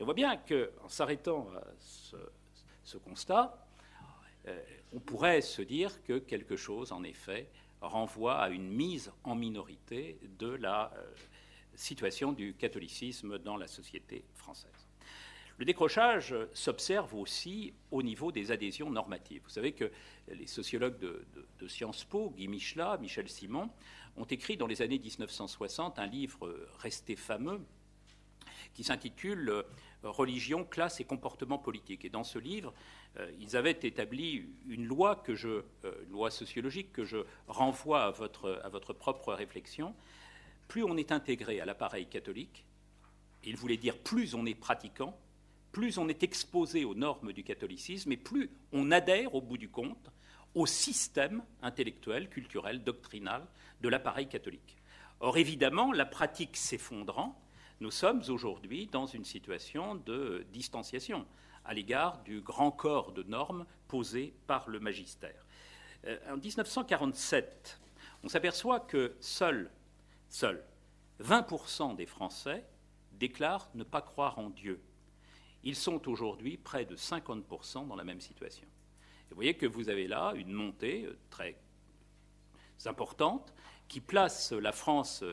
[0.03, 3.57] On voit bien qu'en s'arrêtant à ce, constat,
[4.49, 4.61] euh,
[4.93, 7.49] on pourrait se dire que quelque chose, en effet,
[7.81, 11.07] renvoie à une mise en minorité de la euh,
[11.77, 14.89] situation du catholicisme dans la société française.
[15.59, 19.43] Le décrochage s'observe aussi au niveau des adhésions normatives.
[19.45, 19.93] Vous savez que
[20.27, 23.71] les sociologues de, Sciences Po, Guy Michelat, Michel Simon,
[24.17, 27.61] ont écrit dans les années 1960 un livre resté fameux
[28.75, 29.63] qui s'intitule euh,
[30.03, 32.05] Religion, classe et comportement politique.
[32.05, 32.73] Et dans ce livre,
[33.19, 38.11] euh, ils avaient établi une loi, que je, euh, loi sociologique que je renvoie à
[38.11, 39.95] votre, à votre propre réflexion.
[40.69, 42.65] Plus on est intégré à l'appareil catholique,
[43.45, 45.19] il voulait dire plus on est pratiquant,
[45.73, 49.69] plus on est exposé aux normes du catholicisme et plus on adhère au bout du
[49.69, 50.11] compte
[50.55, 53.47] au système intellectuel, culturel, doctrinal
[53.81, 54.77] de l'appareil catholique.
[55.21, 57.41] Or, évidemment, la pratique s'effondrant,
[57.83, 61.27] nous sommes aujourd'hui dans une situation de distanciation
[61.65, 65.45] à l'égard du grand corps de normes posé par le magistère.
[66.07, 67.81] Euh, en 1947,
[68.23, 69.69] on s'aperçoit que seuls,
[70.29, 70.65] seuls
[71.25, 72.65] 20% des Français
[73.15, 74.81] déclarent ne pas croire en Dieu.
[75.65, 78.69] Ils sont aujourd'hui près de 50% dans la même situation.
[79.31, 81.59] vous voyez que vous avez là une montée euh, très
[82.87, 83.53] importante
[83.89, 85.25] qui place la France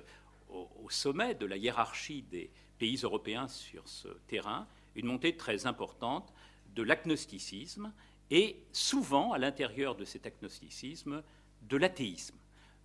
[0.50, 6.34] au, sommet de la hiérarchie des pays européens sur ce terrain, une montée très importante
[6.76, 7.94] de l'agnosticisme
[8.32, 11.24] et souvent à l'intérieur de cet agnosticisme
[11.62, 12.38] de l'athéisme,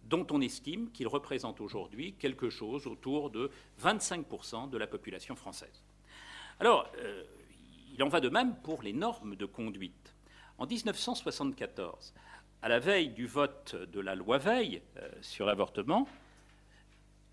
[0.04, 3.50] dont on estime qu'il représente aujourd'hui quelque chose autour de
[3.82, 5.82] 25% de la population française.
[6.60, 7.24] Alors, euh,
[7.94, 10.14] il en va de même pour les normes de conduite.
[10.58, 12.14] En 1974,
[12.62, 16.08] à la veille du vote de la loi Veil euh, sur l'avortement,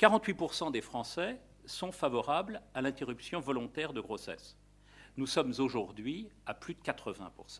[0.01, 4.57] 48% des Français sont favorables à l'interruption volontaire de grossesse.
[5.15, 7.59] Nous sommes aujourd'hui à plus de 80%.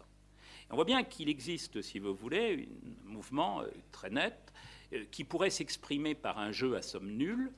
[0.72, 2.68] on voit bien qu'il existe, si vous voulez,
[3.08, 4.52] un mouvement euh, très net
[4.92, 7.54] euh, qui pourrait s'exprimer par un jeu à somme nulle.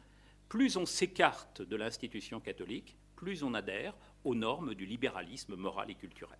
[0.49, 5.95] Plus on s'écarte de l'institution catholique, plus on adhère aux normes du libéralisme moral et
[5.95, 6.39] culturel.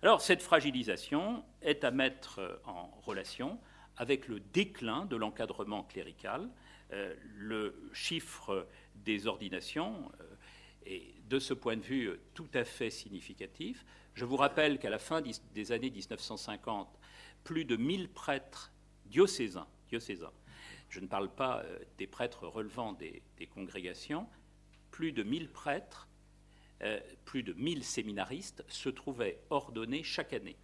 [0.00, 3.60] Alors cette fragilisation est à mettre en relation
[3.98, 6.61] avec le déclin de l'encadrement clérical euh,
[7.34, 10.34] le chiffre des ordinations euh,
[10.86, 13.84] est de ce point de vue tout à fait significatif.
[14.14, 15.22] Je vous rappelle qu'à la fin
[15.54, 16.98] des années 1950,
[17.44, 18.72] plus de 1000 prêtres
[19.06, 20.32] diocésains, diocésains
[20.92, 23.22] je ne parle pas euh, des prêtres relevant des,
[23.54, 24.28] congrégations,
[24.90, 26.06] plus de 1000 prêtres,
[27.24, 30.56] plus de 1000 séminaristes se trouvaient ordonnés chaque année.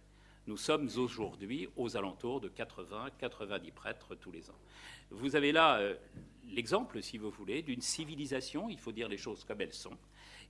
[0.49, 4.57] Nous sommes aujourd'hui aux alentours de 80-90 prêtres tous les ans.
[5.11, 5.95] Vous avez là euh,
[6.49, 9.95] l'exemple, si vous voulez, d'une civilisation, il faut dire les choses comme elles sont,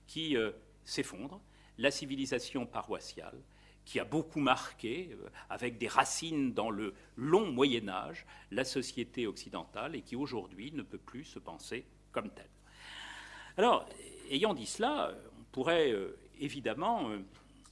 [0.06, 0.52] qui euh,
[0.86, 1.42] s'effondre,
[1.76, 3.38] la civilisation paroissiale,
[3.84, 9.26] qui a beaucoup marqué, euh, avec des racines dans le long Moyen Âge, la société
[9.26, 12.48] occidentale et qui aujourd'hui ne peut plus se penser comme telle.
[13.58, 13.86] Alors,
[14.30, 15.94] ayant dit cela, on pourrait
[16.38, 17.10] évidemment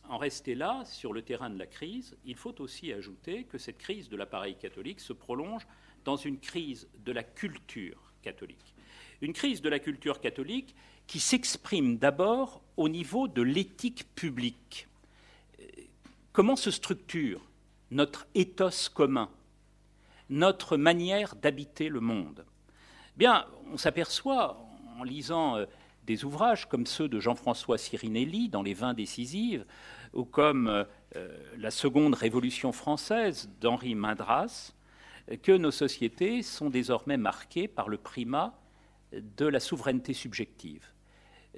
[0.08, 3.78] en rester là, sur le terrain de la crise, il faut aussi ajouter que cette
[3.78, 5.66] crise de l'appareil catholique se prolonge
[6.04, 8.74] dans une crise de la culture catholique.
[9.20, 10.74] Une crise de la culture catholique
[11.06, 14.88] qui s'exprime d'abord au niveau de l'éthique publique.
[16.32, 17.42] Comment se structure
[17.90, 19.30] notre ethos commun,
[20.30, 22.46] notre manière d'habiter le monde?
[23.16, 24.58] Bien, on s'aperçoit
[24.98, 25.66] en lisant euh,
[26.06, 29.66] des ouvrages comme ceux de Jean-François Sirinelli dans Les Vins décisives,
[30.12, 34.72] ou comme euh, la seconde révolution française d'Henri Mindras,
[35.42, 38.58] que nos sociétés sont désormais marquées par le primat
[39.12, 40.86] de la souveraineté subjective.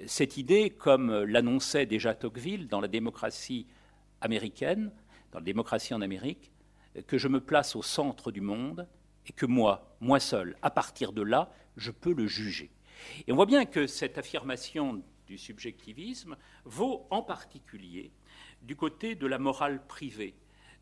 [0.07, 3.67] Cette idée, comme l'annonçait déjà Tocqueville dans la démocratie
[4.19, 4.91] américaine,
[5.31, 6.51] dans la démocratie en Amérique,
[7.07, 8.87] que je me place au centre du monde
[9.27, 12.71] et que moi, moi seul, à partir de là, je peux le juger.
[13.27, 16.35] Et on voit bien que cette affirmation du subjectivisme
[16.65, 18.11] vaut en particulier
[18.61, 20.35] du côté de la morale privée.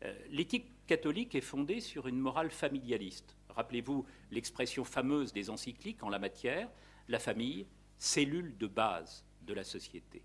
[0.04, 3.36] Euh, l'éthique catholique est fondée sur une morale familialiste.
[3.50, 6.68] Rappelez-vous l'expression fameuse des encycliques en la matière,
[7.08, 7.66] la famille,
[7.98, 10.22] cellule de base de la société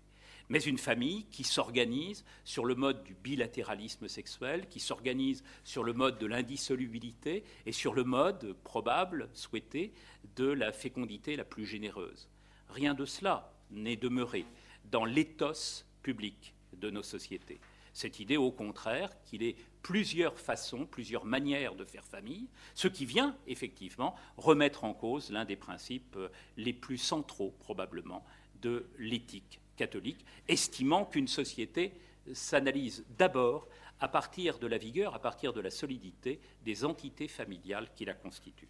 [0.48, 5.92] mais une famille qui s'organise sur le mode du bilatéralisme sexuel, qui s'organise sur le
[5.92, 9.92] mode de l'indissolubilité et sur le mode probable, souhaité,
[10.36, 12.28] de la fécondité la plus généreuse.
[12.68, 14.46] Rien de cela n'est demeuré
[14.90, 17.60] dans l'éthos public de nos sociétés.
[17.92, 23.06] Cette idée, au contraire, qu'il est plusieurs façons, plusieurs manières de faire famille, ce qui
[23.06, 26.18] vient effectivement remettre en cause l'un des principes
[26.56, 28.24] les plus centraux, probablement,
[28.60, 31.92] de l'éthique catholique, estimant qu'une société
[32.32, 33.68] s'analyse d'abord
[34.00, 38.14] à partir de la vigueur, à partir de la solidité des entités familiales qui la
[38.14, 38.68] constituent.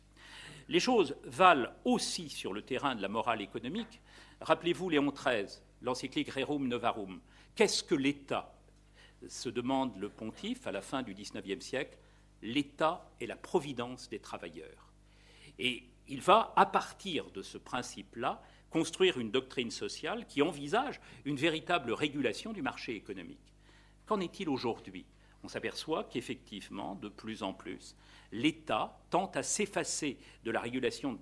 [0.69, 4.01] Les choses valent aussi sur le terrain de la morale économique.
[4.41, 5.47] Rappelez-vous Léon XIII,
[5.83, 7.21] l'encyclique Rerum Novarum.
[7.57, 8.53] Qu'est-ce que l'État?
[9.29, 11.97] se demande le pontife à la fin du XIXe siècle.
[12.43, 14.93] L'État est la providence des travailleurs.
[15.59, 21.37] Et il va, à partir de ce principe-là, construire une doctrine sociale qui envisage une
[21.37, 23.55] véritable régulation du marché économique.
[24.05, 25.07] Qu'en est-il aujourd'hui?
[25.43, 27.97] On s'aperçoit qu'effectivement, de plus en plus,
[28.33, 31.19] l'État tente à s'effacer de la régulation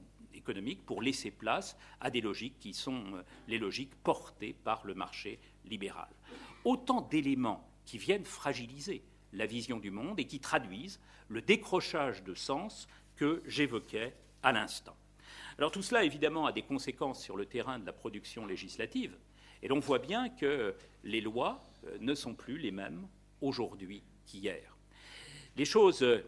[0.87, 5.39] pour laisser place à des logiques qui sont euh, les logiques portées par le marché
[5.65, 6.09] libéral.
[6.65, 9.03] Autant d'éléments qui viennent fragiliser
[9.33, 14.97] la vision du monde et qui traduisent le décrochage de sens que j'évoquais à l'instant.
[15.59, 19.17] Alors tout cela, évidemment, a des conséquences sur le terrain de la production législative.
[19.63, 23.07] Et l'on voit bien que les lois euh, ne sont plus les mêmes
[23.41, 24.77] aujourd'hui qu'hier.
[25.57, 26.25] Les choses euh,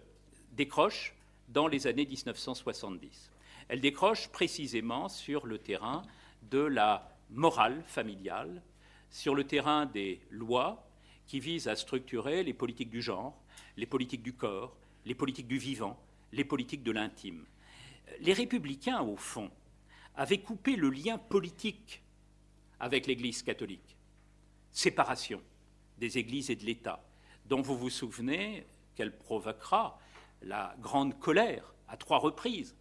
[0.52, 1.14] décrochent
[1.48, 3.30] dans les années 1970.
[3.68, 6.02] Elles décrochent précisément sur le terrain
[6.50, 8.62] de la morale familiale,
[9.10, 10.88] sur le terrain des lois
[11.26, 13.36] qui visent à structurer les politiques du genre,
[13.76, 15.98] les politiques du corps, les politiques du vivant,
[16.32, 17.44] les politiques de l'intime
[18.20, 19.50] les républicains, au fond,
[20.14, 22.02] avaient coupé le lien politique
[22.80, 23.96] avec l'Église catholique.
[24.72, 25.42] Séparation
[25.98, 27.02] des églises et de l'État,
[27.46, 29.98] dont vous vous souvenez qu'elle provoquera
[30.42, 32.76] la grande colère à trois reprises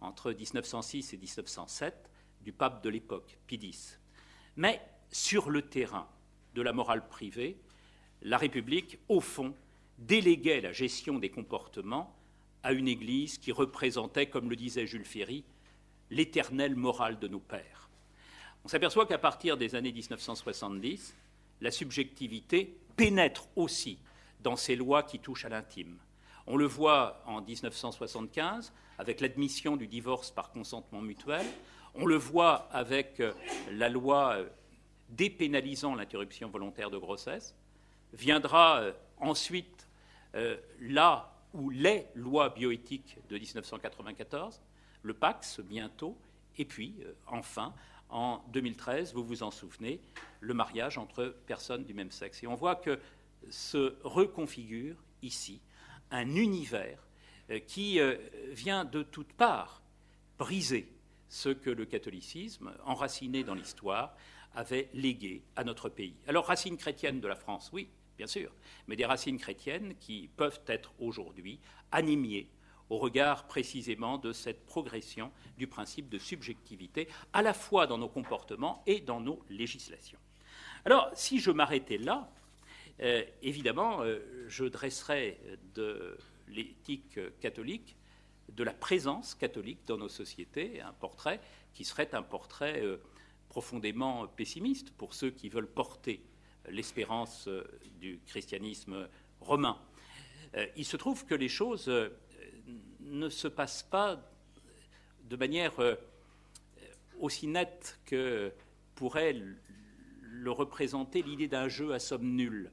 [0.00, 2.10] entre 1906 et 1907
[2.42, 4.00] du pape de l'époque, Pie X.
[4.56, 6.08] Mais sur le terrain
[6.54, 7.58] de la morale privée,
[8.22, 9.54] la République, au fond,
[9.98, 12.16] déléguait la gestion des comportements
[12.62, 15.44] à une Église qui représentait, comme le disait Jules Ferry,
[16.10, 17.88] l'éternelle morale de nos pères.
[18.64, 21.16] On s'aperçoit qu'à partir des années 1970,
[21.60, 23.98] la subjectivité pénètre aussi
[24.40, 25.98] dans ces lois qui touchent à l'intime.
[26.52, 31.46] On le voit en 1975 avec l'admission du divorce par consentement mutuel,
[31.94, 33.32] on le voit avec euh,
[33.70, 34.48] la loi euh,
[35.10, 37.54] dépénalisant l'interruption volontaire de grossesse,
[38.12, 39.86] viendra euh, ensuite
[40.80, 44.60] là ou les lois bioéthiques de 1994,
[45.02, 46.16] le Pax bientôt,
[46.58, 47.72] et puis euh, enfin,
[48.08, 50.00] en 2013, vous vous en souvenez,
[50.40, 52.42] le mariage entre personnes du même sexe.
[52.42, 52.98] Et on voit que
[53.50, 55.60] se reconfigure ici
[56.10, 56.98] un univers
[57.50, 58.16] euh, qui euh,
[58.50, 59.82] vient de toutes parts
[60.38, 60.88] briser
[61.28, 64.16] ce que le catholicisme, enraciné dans l'histoire,
[64.54, 66.16] avait légué à notre pays.
[66.26, 68.50] Alors, racine chrétienne de la France, oui, bien sûr,
[68.88, 71.60] mais des racines chrétiennes qui peuvent être aujourd'hui
[71.92, 72.48] animées
[72.88, 78.08] au regard précisément de cette progression du principe de subjectivité, à la fois dans nos
[78.08, 80.18] comportements et dans nos législations.
[80.84, 82.30] Alors, si je m'arrêtais là,
[83.02, 85.38] euh, évidemment, euh, je dresserais
[85.74, 87.96] de l'éthique catholique,
[88.50, 91.40] de la présence catholique dans nos sociétés, un portrait
[91.72, 92.98] qui serait un portrait euh,
[93.48, 96.22] profondément pessimiste pour ceux qui veulent porter
[96.68, 97.48] l'espérance
[97.98, 99.08] du christianisme
[99.40, 99.80] romain.
[100.76, 101.90] Il se trouve que les choses
[103.00, 104.20] ne se passent pas
[105.24, 105.72] de manière
[107.18, 108.52] aussi nette que
[108.94, 109.34] pourrait
[110.20, 112.70] le représenter l'idée d'un jeu à somme nulle.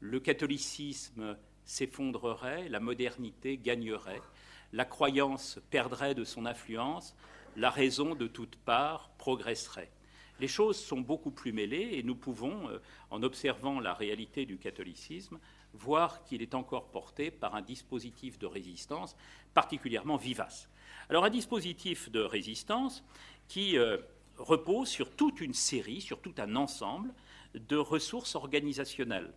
[0.00, 4.22] Le catholicisme s'effondrerait, la modernité gagnerait,
[4.72, 7.16] la croyance perdrait de son influence,
[7.56, 9.90] la raison de toutes parts progresserait
[10.40, 12.78] les choses sont beaucoup plus mêlées et nous pouvons, euh,
[13.10, 15.38] en observant la réalité du catholicisme,
[15.72, 19.16] voir qu'il est encore porté par un dispositif de résistance
[19.54, 20.68] particulièrement vivace.
[21.08, 23.04] Alors un dispositif de résistance
[23.48, 23.98] qui euh,
[24.36, 27.14] repose sur toute une série, sur tout un ensemble
[27.54, 29.32] de ressources organisationnelles.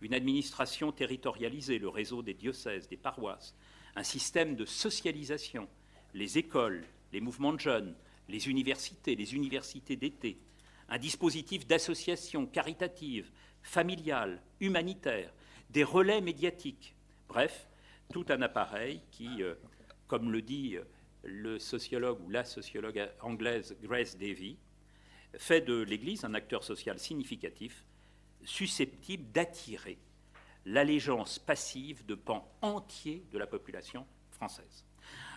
[0.00, 3.54] Une administration territorialisée, le réseau des diocèses, des paroisses,
[3.94, 5.68] un système de socialisation,
[6.12, 7.94] les écoles, les mouvements de jeunes,
[8.28, 10.38] les universités, les universités d'été,
[10.88, 13.30] un dispositif d'association caritative,
[13.62, 15.32] familiale, humanitaire,
[15.70, 16.94] des relais médiatiques,
[17.28, 17.68] bref,
[18.12, 19.54] tout un appareil qui, euh,
[20.06, 20.76] comme le dit
[21.24, 24.56] le sociologue ou la sociologue anglaise Grace Davy,
[25.38, 27.84] fait de l'Église un acteur social significatif,
[28.44, 29.98] susceptible d'attirer
[30.66, 34.84] l'allégeance passive de pans entiers de la population française.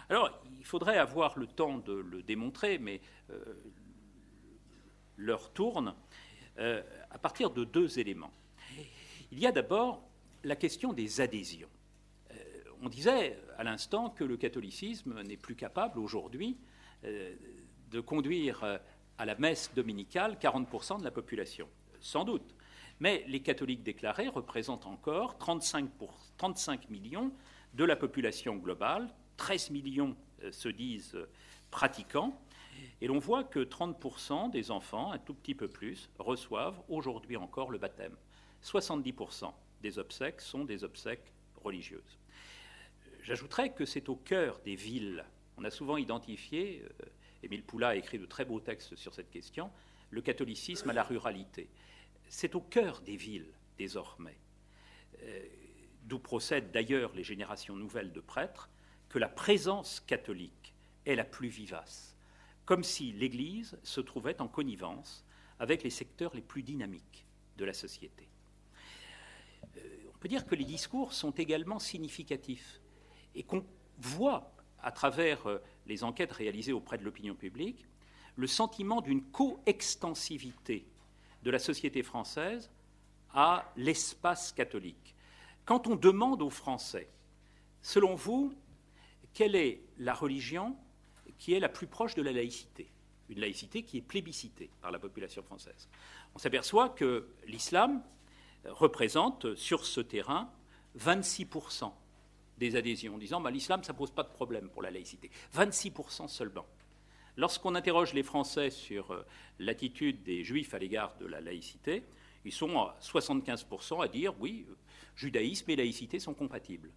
[0.09, 3.43] Alors, il faudrait avoir le temps de le démontrer, mais euh,
[5.17, 5.93] l'heure tourne,
[6.57, 6.81] euh,
[7.11, 8.33] à partir de deux éléments.
[9.31, 10.03] Il y a d'abord
[10.43, 11.69] la question des adhésions.
[12.31, 12.35] Euh,
[12.81, 16.57] on disait à l'instant que le catholicisme n'est plus capable aujourd'hui
[17.91, 18.79] de conduire
[19.17, 21.69] à la messe dominicale 40% de la population.
[22.01, 22.55] Sans doute.
[22.99, 25.89] Mais les catholiques déclarés représentent encore 35,
[26.37, 27.31] 35 millions
[27.73, 31.29] de la population globale, 13 millions euh, se disent euh,
[31.71, 32.39] pratiquants,
[33.01, 37.71] et l'on voit que 30% des enfants, un tout petit peu plus, reçoivent aujourd'hui encore
[37.71, 38.15] le baptême.
[38.63, 41.33] 70% des obsèques sont des obsèques
[41.63, 42.19] religieuses.
[43.23, 45.25] J'ajouterais que c'est au cœur des villes.
[45.57, 47.05] On a souvent identifié, euh,
[47.43, 49.71] Émile Poula a écrit de très beaux textes sur cette question,
[50.09, 51.69] le catholicisme à la ruralité.
[52.29, 54.37] C'est au cœur des villes, désormais,
[56.03, 58.69] d'où procèdent d'ailleurs les générations nouvelles de prêtres,
[59.09, 60.73] que la présence catholique
[61.05, 62.15] est la plus vivace,
[62.65, 65.25] comme si l'Église se trouvait en connivence
[65.59, 67.25] avec les secteurs les plus dynamiques
[67.57, 68.29] de la société.
[69.77, 69.79] Euh,
[70.13, 72.79] on peut dire que les discours sont également significatifs
[73.35, 73.65] et qu'on
[73.97, 77.85] voit à travers euh, les enquêtes réalisées auprès de l'opinion publique
[78.35, 80.87] le sentiment d'une coextensivité
[81.43, 82.71] de la société française
[83.33, 85.15] à l'espace catholique.
[85.65, 87.09] Quand on demande aux Français,
[87.81, 88.53] selon vous,
[89.33, 90.75] quelle est la religion
[91.37, 92.91] qui est la plus proche de la laïcité
[93.29, 95.87] Une laïcité qui est plébiscitée par la population française.
[96.35, 98.03] On s'aperçoit que l'islam
[98.65, 100.51] représente sur ce terrain
[100.97, 101.91] 26%
[102.57, 105.31] des adhésions, en disant bah, l'islam, ne pose pas de problème pour la laïcité.
[105.55, 106.65] 26% seulement.
[107.39, 109.25] Lorsqu'on interroge les Français sur euh,
[109.59, 112.03] l'attitude des Juifs à l'égard de la laïcité,
[112.43, 114.75] ils sont à 75% à dire oui, euh,
[115.15, 116.91] judaïsme et laïcité sont compatibles.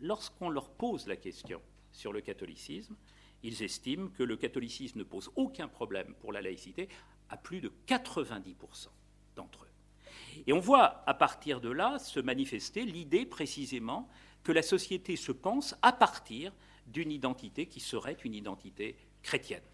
[0.00, 1.60] Lorsqu'on leur pose la question
[1.90, 2.94] sur le catholicisme,
[3.42, 6.88] ils estiment que le catholicisme ne pose aucun problème pour la laïcité
[7.28, 8.90] à plus de 90%
[9.34, 10.42] d'entre eux.
[10.46, 14.08] Et on voit à partir de là se manifester l'idée précisément
[14.44, 16.52] que la société se pense à partir
[16.86, 19.64] d'une identité qui serait une identité chrétienne.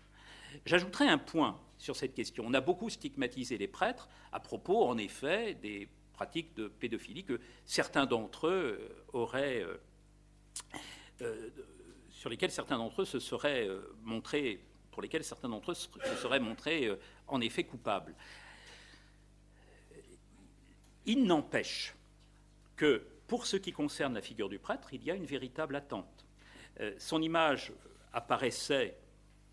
[0.65, 2.45] J'ajouterai un point sur cette question.
[2.47, 7.41] On a beaucoup stigmatisé les prêtres à propos, en effet, des pratiques de pédophilie que
[7.67, 9.77] certains d'entre eux euh, auraient euh,
[11.21, 11.51] euh,
[12.11, 13.69] sur lesquels certains d'entre eux se seraient
[14.03, 15.89] montrés, pour lesquels certains d'entre eux se
[16.23, 16.91] seraient montrés
[17.29, 18.15] en effet coupables.
[21.05, 21.95] Il n'empêche
[22.75, 26.25] que pour ce qui concerne la figure du prêtre, il y a une véritable attente.
[26.99, 27.73] Son image
[28.15, 28.97] apparaissait,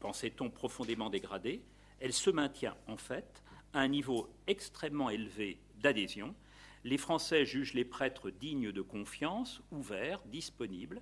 [0.04, 1.64] pensait-on, profondément dégradée.
[2.01, 3.41] Elle se maintient en fait
[3.72, 6.36] à un niveau extrêmement élevé d'adhésion.
[6.84, 11.01] Les Français jugent les prêtres dignes de confiance, ouverts, disponibles.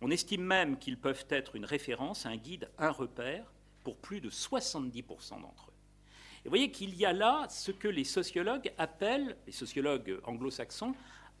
[0.00, 3.52] On estime même qu'ils peuvent être une référence, un guide, un repère
[3.84, 5.74] pour plus de 70% d'entre eux.
[6.42, 10.94] Et vous voyez qu'il y a là ce que les sociologues appellent, les sociologues anglo-saxons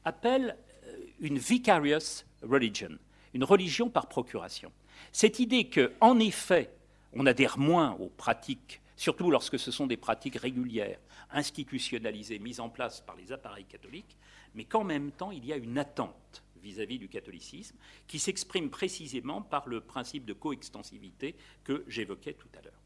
[0.04, 2.98] appellent euh, une vicarious religion,
[3.32, 4.70] une religion par procuration.
[5.12, 6.70] Cette idée qu'en effet,
[7.12, 11.00] on adhère moins aux pratiques, surtout lorsque ce sont des pratiques régulières,
[11.30, 14.16] institutionnalisées, mises en place par les appareils catholiques,
[14.54, 19.42] mais qu'en même temps, il y a une attente vis-à-vis du catholicisme, qui s'exprime précisément
[19.42, 21.34] par le principe de coextensivité
[21.64, 22.80] que j'évoquais tout à l'heure.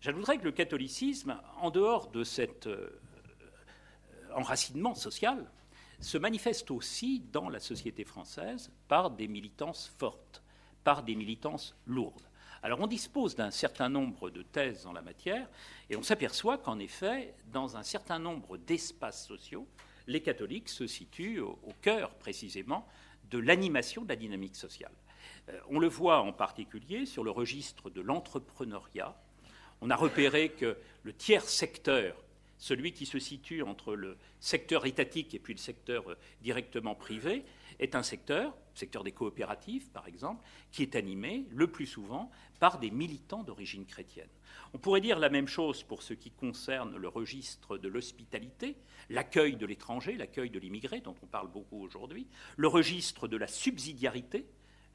[0.00, 3.00] J'ajouterais que le catholicisme, en dehors de cet euh,
[4.34, 5.50] enracinement social,
[6.00, 10.42] se manifeste aussi dans la société française par des militances fortes,
[10.84, 12.27] par des militances lourdes.
[12.68, 15.48] Alors on dispose d'un certain nombre de thèses en la matière
[15.88, 19.66] et on s'aperçoit qu'en effet, dans un certain nombre d'espaces sociaux,
[20.06, 22.86] les catholiques se situent au, cœur précisément
[23.30, 24.92] de l'animation de la dynamique sociale.
[25.48, 29.18] Euh, on le voit en particulier sur le registre de l'entrepreneuriat.
[29.80, 32.22] On a repéré que le tiers secteur,
[32.58, 37.46] celui qui se situe entre le secteur étatique et puis le secteur euh, directement privé,
[37.78, 42.30] est un secteur, le secteur des coopératives par exemple, qui est animé le plus souvent
[42.60, 44.28] par des militants d'origine chrétienne.
[44.74, 48.76] On pourrait dire la même chose pour ce qui concerne le registre de l'hospitalité,
[49.08, 52.26] l'accueil de l'étranger, l'accueil de l'immigré, dont on parle beaucoup aujourd'hui,
[52.56, 54.46] le registre de la subsidiarité,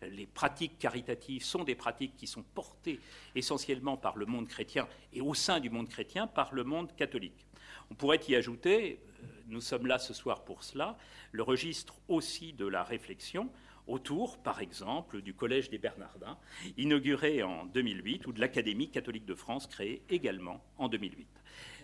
[0.02, 3.00] les pratiques caritatives sont des pratiques qui sont portées
[3.36, 7.46] essentiellement par le monde chrétien et au sein du monde chrétien par le monde catholique.
[7.94, 10.98] On pourrait y ajouter, euh, nous sommes là ce soir pour cela,
[11.32, 13.52] le registre aussi de la réflexion
[13.86, 16.40] autour, par exemple, du Collège des Bernardins,
[16.76, 21.28] inauguré en 2008, ou de l'Académie catholique de France, créée également en 2008.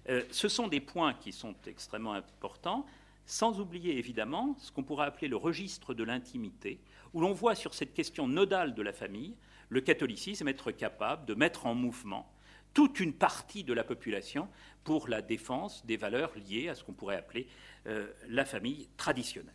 [0.09, 2.87] Euh, ce sont des points qui sont extrêmement importants,
[3.27, 6.79] sans oublier évidemment ce qu'on pourrait appeler le registre de l'intimité,
[7.13, 9.35] où l'on voit sur cette question nodale de la famille
[9.69, 12.33] le catholicisme être capable de mettre en mouvement
[12.73, 14.47] toute une partie de la population
[14.83, 17.47] pour la défense des valeurs liées à ce qu'on pourrait appeler
[17.87, 19.53] euh, la famille traditionnelle.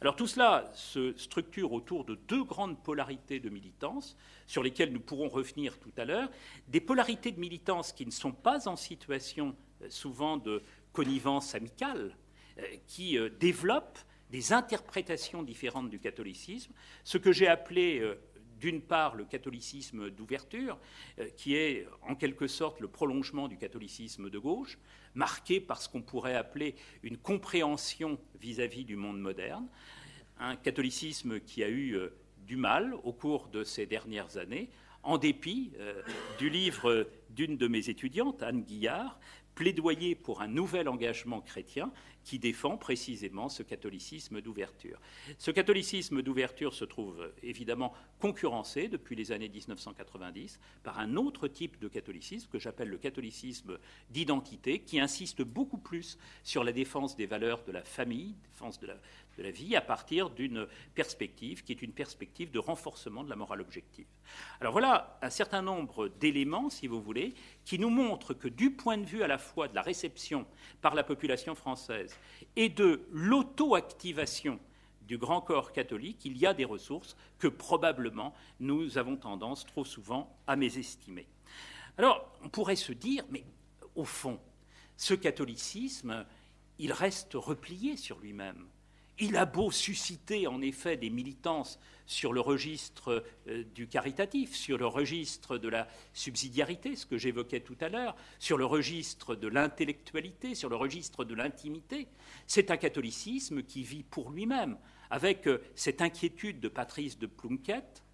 [0.00, 5.00] Alors tout cela se structure autour de deux grandes polarités de militance, sur lesquelles nous
[5.00, 6.30] pourrons revenir tout à l'heure,
[6.68, 12.16] des polarités de militance qui ne sont pas en situation euh, souvent de connivence amicale,
[12.58, 13.98] euh, qui développent
[14.30, 16.72] des interprétations différentes du catholicisme,
[17.04, 18.02] ce que j'ai appelé
[18.60, 20.78] d'une part le catholicisme d'ouverture,
[21.18, 24.78] euh, qui est en quelque sorte le prolongement du catholicisme de gauche,
[25.14, 29.66] marqué par ce qu'on pourrait appeler une compréhension vis-à-vis du monde moderne,
[30.38, 32.08] un catholicisme qui a eu euh,
[32.46, 34.70] du mal au cours de ces dernières années,
[35.02, 36.02] en dépit euh,
[36.38, 39.18] du livre d'une de mes étudiantes, Anne Guillard,
[39.56, 41.90] plaidoyer pour un nouvel engagement chrétien
[42.22, 45.00] qui défend précisément ce catholicisme d'ouverture.
[45.38, 51.78] Ce catholicisme d'ouverture se trouve évidemment concurrencé depuis les années 1990 par un autre type
[51.78, 53.78] de catholicisme que j'appelle le catholicisme
[54.10, 58.88] d'identité, qui insiste beaucoup plus sur la défense des valeurs de la famille, défense de
[58.88, 58.96] la,
[59.36, 63.36] de la vie à partir d'une perspective qui est une perspective de renforcement de la
[63.36, 64.06] morale objective.
[64.60, 67.34] Alors voilà un certain nombre d'éléments, si vous voulez,
[67.64, 70.46] qui nous montrent que du point de vue à la fois de la réception
[70.80, 72.18] par la population française
[72.56, 74.58] et de l'auto-activation
[75.02, 79.84] du grand corps catholique, il y a des ressources que probablement nous avons tendance trop
[79.84, 81.28] souvent à mésestimer.
[81.98, 83.44] Alors, on pourrait se dire, mais
[83.94, 84.40] au fond,
[84.96, 86.26] ce catholicisme,
[86.78, 88.66] il reste replié sur lui-même.
[89.18, 94.76] Il a beau susciter en effet des militances sur le registre euh, du caritatif, sur
[94.76, 99.48] le registre de la subsidiarité, ce que j'évoquais tout à l'heure, sur le registre de
[99.48, 102.08] l'intellectualité, sur le registre de l'intimité.
[102.46, 104.76] C'est un catholicisme qui vit pour lui-même,
[105.10, 108.04] avec euh, cette inquiétude de Patrice de Plunkett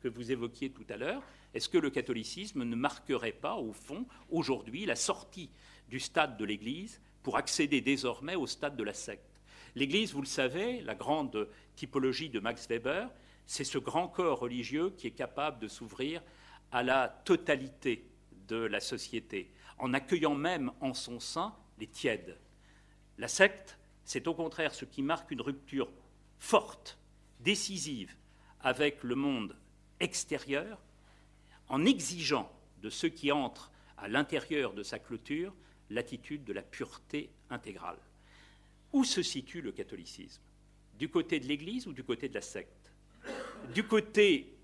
[0.00, 1.22] que vous évoquiez tout à l'heure.
[1.54, 5.50] Est-ce que le catholicisme ne marquerait pas, au fond, aujourd'hui, la sortie
[5.88, 9.35] du stade de l'Église pour accéder désormais au stade de la secte?
[9.76, 13.10] L'Église, vous le savez, la grande typologie de Max Weber,
[13.44, 16.22] c'est ce grand corps religieux qui est capable de s'ouvrir
[16.72, 18.08] à la totalité
[18.48, 22.38] de la société, en accueillant même en son sein les tièdes.
[23.18, 25.92] La secte, c'est au contraire ce qui marque une rupture
[26.38, 26.98] forte,
[27.40, 28.16] décisive
[28.60, 29.58] avec le monde
[30.00, 30.80] extérieur,
[31.68, 32.50] en exigeant
[32.80, 35.54] de ceux qui entrent à l'intérieur de sa clôture
[35.90, 37.98] l'attitude de la pureté intégrale.
[38.96, 40.40] Où se situe le catholicisme?
[40.98, 42.94] Du côté de l'Église ou du côté de la secte?
[43.74, 44.56] Du côté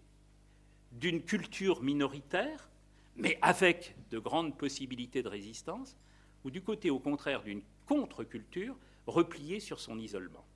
[0.90, 2.70] d'une culture minoritaire,
[3.14, 5.98] mais avec de grandes possibilités de résistance,
[6.44, 8.74] ou du côté au contraire d'une contre-culture
[9.06, 10.46] repliée sur son isolement?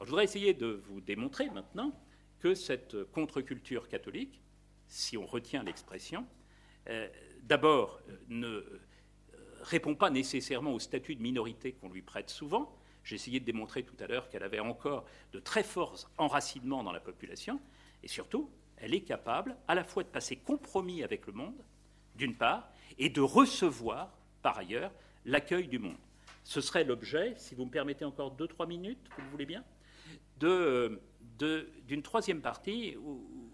[0.00, 1.92] Je voudrais essayer de vous démontrer maintenant
[2.38, 4.40] que cette contre-culture catholique,
[4.86, 6.24] si on retient l'expression,
[6.88, 7.08] euh,
[7.42, 8.80] d'abord euh, ne euh,
[9.62, 13.82] répond pas nécessairement au statut de minorité qu'on lui prête souvent, j'ai essayé de démontrer
[13.82, 17.60] tout à l'heure qu'elle avait encore de très forts enracinements dans la population,
[18.02, 21.62] et surtout, elle est capable à la fois de passer compromis avec le monde,
[22.16, 24.92] d'une part, et de recevoir, par ailleurs,
[25.24, 25.96] l'accueil du monde.
[26.44, 29.64] Ce serait l'objet, si vous me permettez encore deux, trois minutes, vous le voulez bien,
[30.38, 33.50] d'une troisième partie où,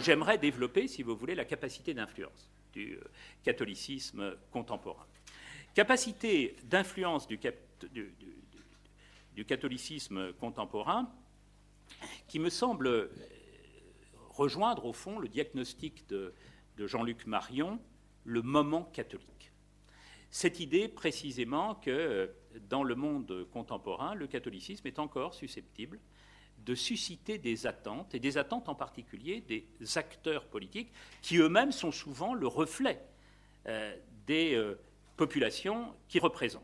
[0.00, 3.04] j'aimerais développer, si vous voulez, la capacité d'influence du euh,
[3.42, 5.06] catholicisme contemporain.
[5.74, 8.37] Capacité d'influence du, du, du
[9.44, 11.10] catholicisme contemporain,
[12.26, 13.10] qui me semble
[14.30, 16.34] rejoindre au fond le diagnostic de,
[16.78, 17.80] Jean-Luc Marion,
[18.24, 19.52] le moment catholique.
[20.30, 22.30] Cette idée précisément que
[22.68, 25.98] dans le monde contemporain, le catholicisme est encore susceptible
[26.64, 29.66] de susciter des attentes, et des attentes en particulier des
[29.96, 33.00] acteurs politiques, qui eux-mêmes sont souvent le reflet
[33.66, 34.78] euh, des euh,
[35.16, 36.62] populations qu'ils représentent.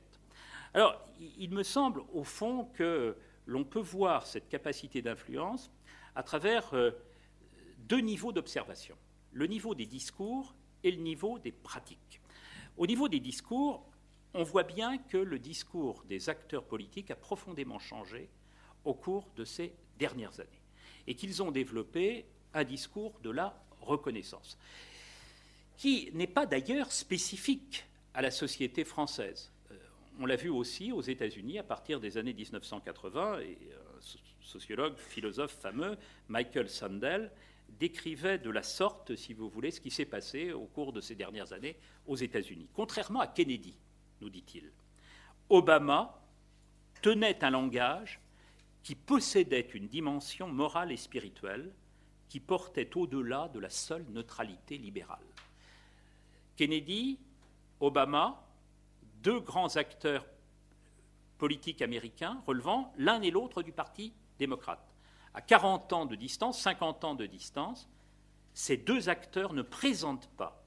[0.74, 1.00] Alors,
[1.38, 3.16] il me semble au fond que
[3.46, 5.70] l'on peut voir cette capacité d'influence
[6.16, 6.90] à travers euh,
[7.78, 8.96] deux niveaux d'observation,
[9.32, 12.20] le niveau des discours et le niveau des pratiques.
[12.76, 13.86] Au niveau des discours,
[14.34, 18.28] on voit bien que le discours des acteurs politiques a profondément changé
[18.84, 20.62] au cours de ces dernières années
[21.06, 24.58] et qu'ils ont développé un discours de la reconnaissance,
[25.76, 29.53] qui n'est pas d'ailleurs spécifique à la société française.
[30.14, 34.00] Euh, on l'a vu aussi aux États-Unis à partir des années 1980, et un
[34.40, 35.96] sociologue, philosophe fameux,
[36.28, 37.30] Michael Sandel,
[37.78, 41.14] décrivait de la sorte, si vous voulez, ce qui s'est passé au cours de ces
[41.14, 42.68] dernières années aux États-Unis.
[42.72, 43.74] Contrairement à Kennedy,
[44.20, 44.70] nous dit-il,
[45.48, 46.20] Obama
[47.02, 48.20] tenait un langage
[48.82, 51.72] qui possédait une dimension morale et spirituelle
[52.28, 55.24] qui portait au-delà de la seule neutralité libérale.
[56.56, 57.18] Kennedy,
[57.80, 58.44] Obama,
[59.24, 60.24] deux grands acteurs
[61.38, 64.94] politiques américains relevant l'un et l'autre du Parti démocrate.
[65.32, 67.88] À 40 ans de distance, 50 ans de distance,
[68.52, 70.62] ces deux acteurs ne présentent pas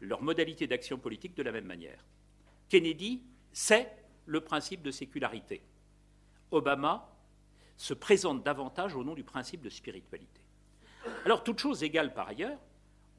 [0.00, 2.04] leur modalité d'action politique de la même manière.
[2.68, 3.22] Kennedy,
[3.52, 3.94] c'est
[4.26, 5.62] le principe de sécularité.
[6.50, 7.08] Obama
[7.76, 10.40] se présente davantage au nom du principe de spiritualité.
[11.24, 12.58] Alors, toute chose égale par ailleurs,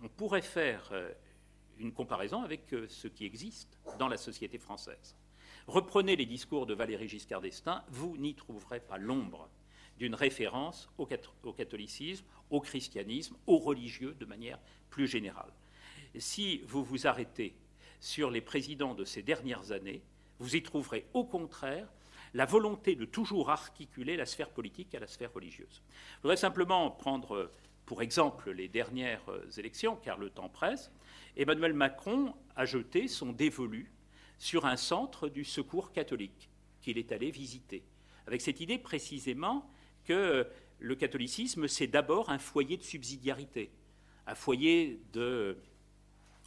[0.02, 1.12] on pourrait faire euh,
[1.78, 5.16] une comparaison avec euh, ce qui existe dans la société française.
[5.68, 9.50] Reprenez les discours de Valéry Giscard d'Estaing, vous n'y trouverez pas l'ombre
[9.98, 11.06] d'une référence au,
[11.54, 14.60] catholicisme, au christianisme, aux religieux de manière
[14.90, 15.54] plus générale.
[16.18, 17.56] Si vous vous arrêtez
[18.00, 20.02] sur les présidents de ces dernières années,
[20.40, 21.88] vous y trouverez au contraire
[22.34, 25.84] la volonté de toujours articuler la sphère politique à la sphère religieuse.
[26.18, 27.52] Je voudrais simplement prendre
[27.86, 29.24] pour exemple les dernières
[29.58, 30.92] élections, car le temps presse.
[31.38, 33.92] Emmanuel Macron a jeté son dévolu
[34.38, 36.50] sur un centre du secours catholique
[36.82, 37.84] qu'il est allé visiter,
[38.28, 39.70] avec cette idée précisément
[40.04, 40.46] que
[40.80, 43.72] le catholicisme, c'est d'abord un foyer de subsidiarité,
[44.28, 45.00] un foyer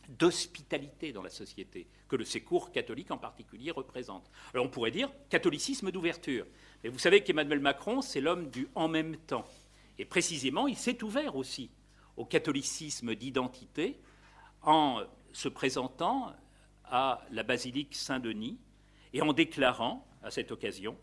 [0.09, 4.31] d'hospitalité dans la société, que le secours catholique en particulier représente.
[4.53, 6.47] Alors on pourrait dire catholicisme d'ouverture.
[6.85, 9.47] Mais vous savez qu'Emmanuel Macron, c'est l'homme du en même temps.
[9.99, 11.71] Et précisément, il s'est ouvert aussi
[12.17, 13.99] au catholicisme d'identité
[14.67, 15.03] en
[15.33, 16.35] se présentant
[16.85, 18.59] à la basilique Saint-Denis
[19.13, 20.99] et en déclarant à cette occasion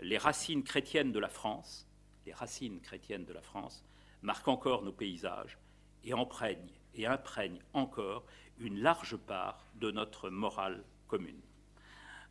[0.00, 1.86] les racines chrétiennes de la France,
[2.24, 3.84] les racines chrétiennes de la France
[4.22, 5.58] marquent encore nos paysages
[6.04, 8.24] et imprègnent encore
[8.58, 11.40] une large part de notre morale commune.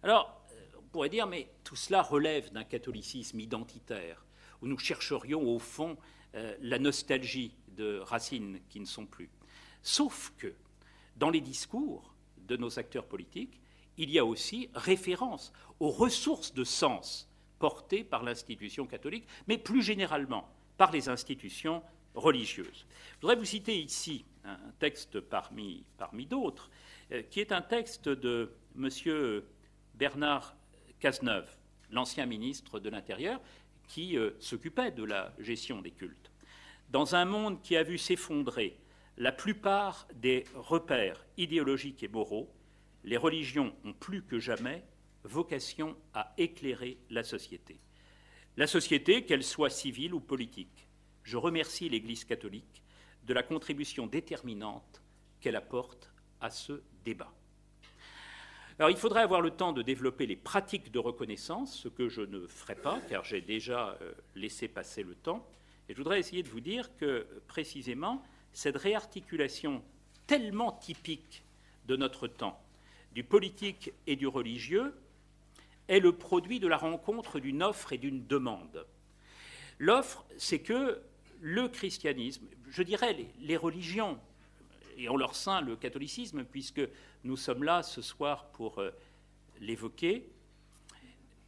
[0.04, 0.42] Alors,
[0.78, 4.26] on pourrait dire, mais tout cela relève d'un catholicisme identitaire,
[4.62, 5.98] où nous chercherions au fond
[6.36, 9.30] euh, la nostalgie de racines qui ne sont plus.
[9.84, 10.54] Sauf que,
[11.18, 13.60] dans les discours de nos acteurs politiques,
[13.98, 19.82] il y a aussi référence aux ressources de sens portées par l'institution catholique, mais plus
[19.82, 20.48] généralement
[20.78, 21.82] par les institutions
[22.14, 22.86] religieuses.
[23.16, 25.84] Je voudrais vous citer ici un texte parmi,
[26.30, 26.70] d'autres,
[27.12, 28.90] euh, qui est un texte de M.
[29.96, 30.56] Bernard
[31.00, 31.50] Cazeneuve,
[31.92, 33.42] l'ancien ministre de l'Intérieur,
[33.88, 36.32] qui euh, s'occupait de la gestion des cultes.
[36.90, 38.78] Dans un monde qui a vu s'effondrer
[39.18, 42.54] la plupart des repères idéologiques et moraux,
[43.04, 44.84] les religions ont plus que jamais
[45.24, 47.80] vocation à éclairer la société.
[48.58, 50.88] La société, qu'elle soit civile ou politique.
[51.24, 52.84] Je remercie l'Église catholique
[53.24, 55.02] de la contribution déterminante
[55.42, 57.34] qu'elle apporte à ce débat.
[58.80, 62.22] Alors il faudrait avoir le temps de développer les pratiques de reconnaissance, ce que je
[62.22, 65.48] ne ferai pas, car j'ai déjà euh, laissé passer le temps.
[65.90, 68.24] Et je voudrais essayer de vous dire que précisément,
[68.58, 69.84] cette réarticulation
[70.26, 71.44] tellement typique
[71.86, 72.60] de notre temps,
[73.14, 74.96] du politique et du religieux,
[75.88, 78.88] est le produit de la rencontre d'une offre et d'une demande.
[79.78, 81.00] L'offre, c'est que
[81.40, 84.18] le christianisme, je dirais les, religions,
[84.98, 86.82] et en leur sein le catholicisme, puisque
[87.26, 88.90] nous sommes là ce soir pour euh,
[89.62, 90.28] l'évoquer,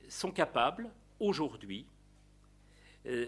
[0.10, 0.88] sont capables
[1.20, 1.88] aujourd'hui
[3.08, 3.26] euh,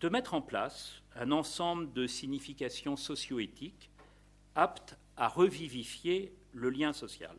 [0.00, 3.90] de mettre en place un ensemble de significations socio-éthiques
[4.54, 7.36] aptes à revivifier le lien social.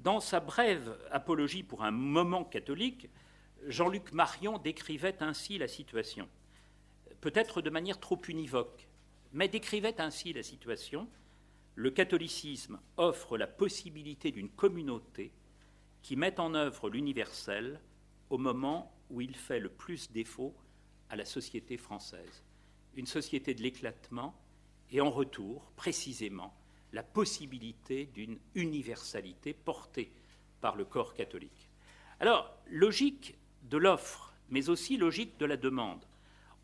[0.00, 3.08] Dans sa brève apologie pour un moment catholique,
[3.66, 6.28] Jean-Luc Marion décrivait ainsi la situation,
[7.20, 8.88] peut-être de manière trop univoque,
[9.32, 11.08] mais décrivait ainsi la situation.
[11.74, 15.32] Le catholicisme offre la possibilité d'une communauté
[16.02, 17.80] qui met en œuvre l'universel
[18.30, 20.54] au moment où il fait le plus défaut
[21.10, 22.44] à la société française.
[22.96, 24.34] Une société de l'éclatement
[24.90, 26.54] et en retour, précisément,
[26.92, 30.10] la possibilité d'une universalité portée
[30.60, 31.68] par le corps catholique.
[32.20, 36.04] Alors, logique de l'offre, mais aussi logique de la demande.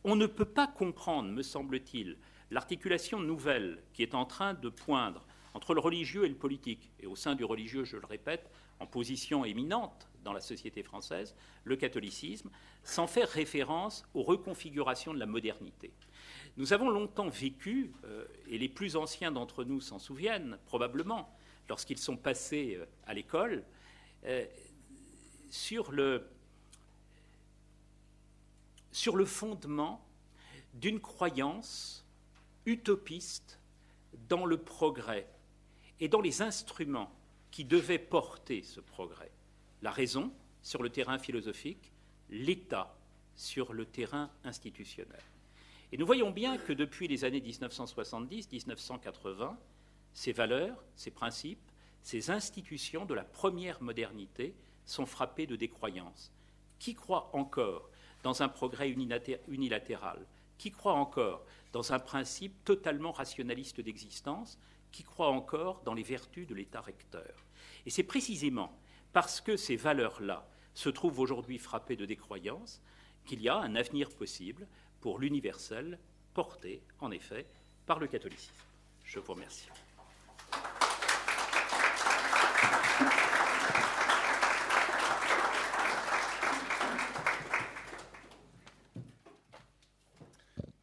[0.03, 2.17] On ne peut pas comprendre, me semble-t-il,
[2.51, 6.91] l'articulation nouvelle qui est en train de poindre entre le religieux et le politique.
[7.01, 11.37] Et au sein du religieux, je le répète, en position éminente dans la société française,
[11.63, 12.51] le catholicisme,
[12.83, 15.93] sans faire référence aux reconfigurations de la modernité.
[16.57, 21.37] Nous avons longtemps vécu, euh, et les plus anciens d'entre nous s'en souviennent probablement,
[21.69, 23.65] lorsqu'ils sont passés euh, à l'école,
[24.25, 24.45] euh,
[25.51, 26.27] sur, le,
[28.91, 30.05] sur le fondement
[30.75, 32.05] d'une croyance
[32.67, 33.61] utopiste
[34.29, 35.29] dans le progrès
[36.01, 37.13] et dans les instruments
[37.51, 39.31] qui devaient porter ce progrès.
[39.85, 40.33] La raison
[40.63, 41.93] sur le terrain philosophique,
[42.31, 42.97] l'État
[43.37, 45.21] sur le terrain institutionnel.
[45.93, 49.55] Et nous voyons bien que depuis les années 1970-1980,
[50.15, 51.71] ces valeurs, ces principes,
[52.01, 54.55] ces institutions de la première modernité
[54.87, 56.33] sont frappées de décroyance.
[56.79, 57.91] Qui croit encore
[58.23, 60.27] dans un progrès unilatéral?
[60.57, 64.59] Qui croit encore dans un principe totalement rationaliste d'existence?
[64.93, 67.45] Qui croit encore dans les vertus de l'État recteur?
[67.85, 68.75] Et c'est précisément
[69.15, 72.83] parce que ces valeurs-là se trouvent aujourd'hui frappées de décroyance
[73.25, 74.67] qu'il y a un avenir possible
[75.01, 75.99] pour l'universel
[76.35, 77.47] porté, en effet,
[77.87, 78.53] par le catholicisme.
[79.05, 79.69] Je vous remercie.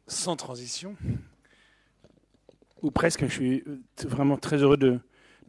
[0.06, 0.96] Sans transition,
[2.80, 3.64] ou presque, je suis
[4.04, 5.00] vraiment très heureux de,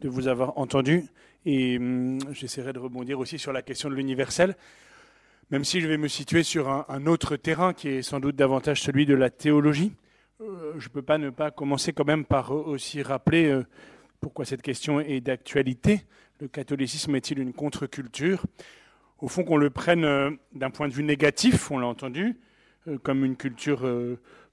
[0.04, 1.08] vous avoir entendu
[1.46, 4.56] et hum, j'essaierai de rebondir aussi sur la question de l'universel
[5.54, 8.82] même si je vais me situer sur un, autre terrain qui est sans doute davantage
[8.82, 9.94] celui de la théologie.
[10.42, 13.64] Euh, je ne peux pas ne pas commencer quand même par aussi rappeler euh,
[14.20, 16.06] pourquoi cette question est d'actualité.
[16.40, 18.44] Le catholicisme est-il une contre-culture?
[19.20, 22.36] Au fond, qu'on le prenne euh, d'un point de vue négatif, on l'a entendu,
[23.04, 23.88] comme une culture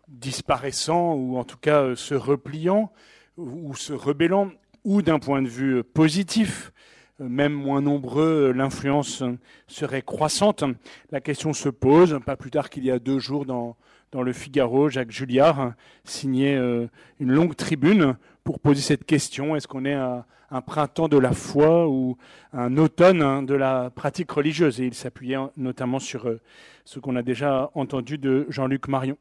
[0.07, 2.93] disparaissant ou en tout cas se repliant
[3.37, 4.53] ou se rebellant,
[4.85, 6.73] ou d'un point de vue positif,
[7.19, 9.23] même moins nombreux, l'influence
[9.67, 10.65] serait croissante.
[11.11, 13.77] La question se pose, pas plus tard qu'il y a deux jours dans,
[14.13, 15.75] dans le Figaro, Jacques Julliard
[16.05, 16.87] signait euh,
[17.21, 19.55] une longue tribune pour poser cette question.
[19.55, 22.17] Est-ce qu'on est à un printemps de la foi ou
[22.53, 24.81] un automne hein, de la pratique religieuse?
[24.81, 26.41] Et il s'appuyait notamment sur euh,
[26.85, 29.17] ce qu'on a déjà entendu de Jean-Luc Marion.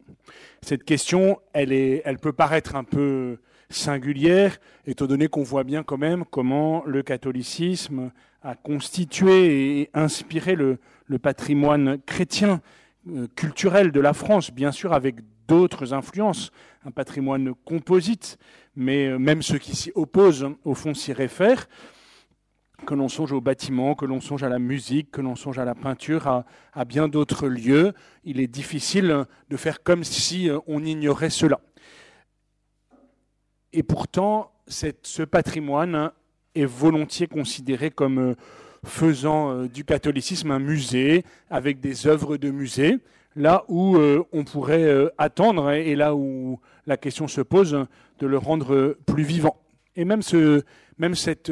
[0.62, 3.38] Cette question, elle, est, elle peut paraître un peu
[3.70, 8.12] singulière, étant donné qu'on voit bien quand même comment le catholicisme
[8.42, 10.80] a constitué et inspiré le,
[11.22, 12.62] patrimoine chrétien
[13.10, 15.18] euh, culturel de la France, bien sûr avec
[15.48, 16.52] d'autres influences,
[16.86, 18.38] un patrimoine composite,
[18.76, 21.68] mais euh, même ceux qui s'y opposent, au fond, s'y réfèrent
[22.86, 25.66] que l'on songe au bâtiment, que l'on songe à la musique, que l'on songe à
[25.66, 27.94] la peinture, à, à bien d'autres lieux,
[28.24, 31.60] il est difficile de faire comme si euh, on ignorait cela.
[33.74, 36.12] Et pourtant, ce patrimoine
[36.56, 38.36] est volontiers considéré comme euh,
[38.86, 42.98] faisant euh, du catholicisme un musée, avec des œuvres de musée,
[43.36, 47.86] là où euh, on pourrait attendre, et là où la question se pose,
[48.20, 49.58] de le rendre plus vivant.
[49.96, 50.64] Et même, ce,
[50.98, 51.52] même cette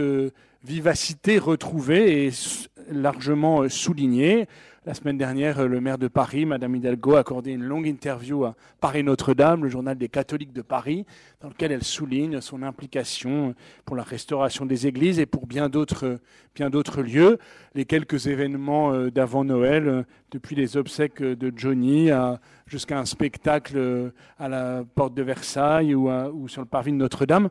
[0.63, 4.47] vivacité retrouvée est largement soulignée
[4.87, 8.55] la semaine dernière, le maire de Paris, Madame Hidalgo, a accordé une longue interview à
[8.79, 11.05] Paris Notre-Dame, le journal des catholiques de Paris,
[11.41, 16.21] dans lequel elle souligne son implication pour la restauration des églises et pour bien d'autres,
[17.01, 17.37] lieux.
[17.75, 22.09] Les quelques événements euh, d'avant Noël, euh, depuis les obsèques de Johnny
[22.65, 27.49] jusqu'à un spectacle euh, à la porte de Versailles ou sur le parvis de Notre-Dame,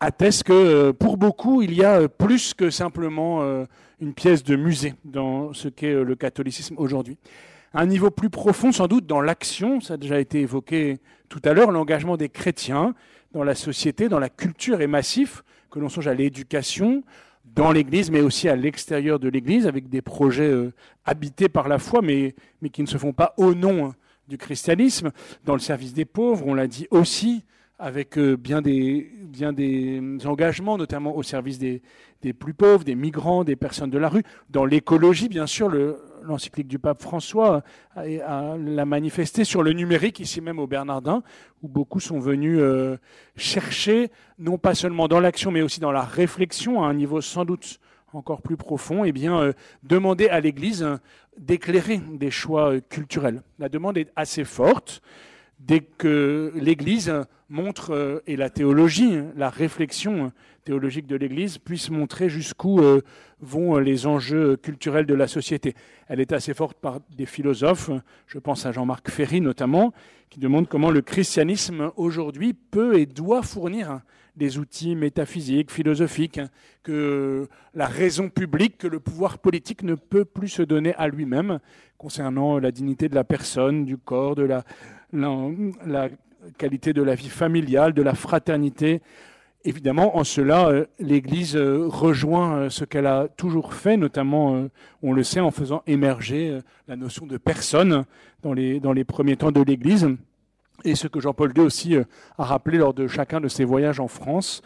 [0.00, 3.66] attestent que pour beaucoup, il y a plus que simplement
[4.00, 7.18] une pièce de musée dans ce qu'est euh, le catholicisme aujourd'hui.
[7.74, 10.98] un niveau plus profond, sans doute, dans l'action, ça a déjà été évoqué
[11.28, 12.94] tout à l'heure, l'engagement des chrétiens
[13.32, 17.04] dans la société, dans la culture est massif, que l'on songe à l'éducation,
[17.44, 20.72] dans l'Église, mais aussi à l'extérieur de l'Église, avec des projets euh,
[21.04, 23.94] habités par la foi, mais, mais qui ne se font pas au nom hein,
[24.28, 25.12] du christianisme.
[25.44, 27.44] Dans le service des pauvres, on l'a dit aussi,
[27.80, 29.10] avec euh, bien des,
[30.26, 31.82] engagements, notamment au service des,
[32.38, 34.22] plus pauvres, des migrants, des personnes de la rue.
[34.50, 35.70] Dans l'écologie, bien sûr,
[36.22, 37.62] l'encyclique du pape François
[37.96, 41.22] l'a manifesté sur le numérique, ici même au Bernardin,
[41.62, 42.98] où beaucoup sont venus euh,
[43.36, 47.46] chercher, non pas seulement dans l'action, mais aussi dans la réflexion, à un niveau sans
[47.46, 47.80] doute
[48.12, 49.52] encore plus profond, eh bien, euh,
[49.84, 50.86] demander à l'Église
[51.38, 53.42] d'éclairer des choix culturels.
[53.58, 55.00] La demande est assez forte
[55.60, 57.12] dès que l'Église
[57.48, 60.32] montre, euh, et la théologie, hein, la réflexion
[60.64, 63.02] théologique de l'Église puisse montrer jusqu'où euh,
[63.40, 65.74] vont euh, les enjeux culturels de la société.
[66.08, 67.90] Elle est assez forte par des philosophes,
[68.26, 69.92] je pense à Jean-Marc Ferry notamment,
[70.30, 74.00] qui demande comment le christianisme aujourd'hui peut et doit fournir
[74.36, 76.48] des outils métaphysiques, philosophiques, hein,
[76.84, 81.58] que la raison publique, que le pouvoir politique ne peut plus se donner à lui-même
[81.98, 84.64] concernant la dignité de la personne, du corps, de la,
[85.12, 86.08] la,
[86.58, 89.00] qualité de la vie familiale, de la fraternité.
[89.64, 94.68] Évidemment, en cela, euh, l'Église euh, rejoint euh, ce qu'elle a toujours fait, notamment,
[95.02, 96.58] on le sait, en faisant émerger
[96.88, 98.04] la notion de personne
[98.42, 100.08] dans les, dans les premiers temps de l'Église.
[100.84, 104.08] Et ce que Jean-Paul II aussi a rappelé lors de chacun de ses voyages en
[104.08, 104.62] France,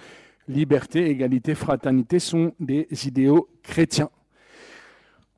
[0.47, 4.11] liberté, égalité, fraternité sont des idéaux chrétiens.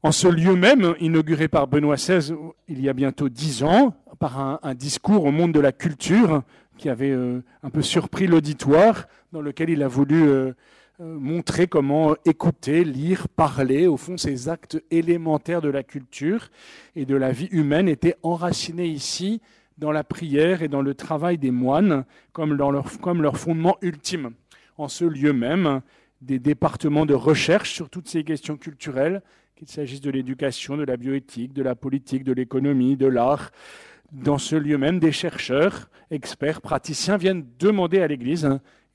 [0.07, 2.33] En ce lieu même, inauguré par Benoît XVI
[2.69, 6.45] il y a bientôt dix ans, par un, discours au monde de la culture
[6.79, 10.53] qui avait euh, un peu surpris l'auditoire, dans lequel il a voulu euh,
[11.01, 16.51] montrer comment écouter, lire, parler, au fond, ces actes élémentaires de la culture
[16.95, 19.41] et de la vie humaine étaient enracinés ici
[19.77, 24.35] dans la prière et dans le travail des moines comme, leur, comme leur fondement ultime.
[24.79, 25.81] En ce lieu même,
[26.21, 29.21] des départements de recherche sur toutes ces questions culturelles,
[29.57, 33.53] qu'il s'agisse de l'éducation, de la bioéthique, de la politique, de l'économie, de l'art.
[34.13, 38.47] Dans ce lieu même, des chercheurs, experts, praticiens viennent demander à l'Église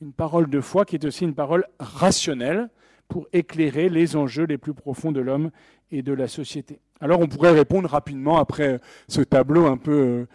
[0.01, 2.69] une parole de foi qui est aussi une parole rationnelle
[3.07, 5.49] pour éclairer les enjeux les plus profonds de l'homme
[5.91, 6.79] et de la société.
[6.99, 10.27] Alors on pourrait répondre rapidement après ce tableau un peu euh,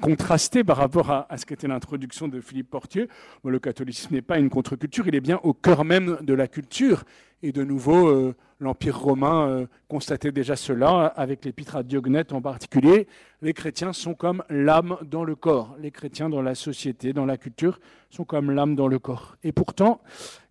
[0.00, 3.08] contrasté par rapport à, ce qu'était l'introduction de Philippe Portier.
[3.44, 7.04] le catholicisme n'est pas une contre-culture, il est bien au cœur même de la culture.
[7.44, 12.40] Et de nouveau, euh, l'Empire romain euh, constatait déjà cela, avec l'épître à Diognète en
[12.40, 13.08] particulier.
[13.42, 15.76] Les chrétiens sont comme l'âme dans le corps.
[15.80, 17.80] Les chrétiens dans la société, dans la culture,
[18.10, 19.36] sont comme l'âme dans le corps.
[19.42, 20.00] Et pourtant,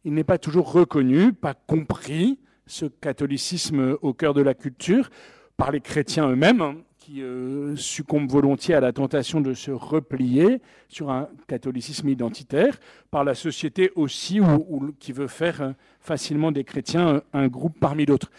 [0.03, 5.09] il n'est pas toujours reconnu, pas compris, ce catholicisme au cœur de la culture,
[5.55, 6.83] par les chrétiens eux-mêmes
[7.19, 13.35] euh, succombe volontiers à la tentation de se replier sur un catholicisme identitaire, par la
[13.35, 14.39] société aussi,
[14.99, 18.31] qui veut faire euh, facilement des chrétiens euh, un groupe parmi d'autres.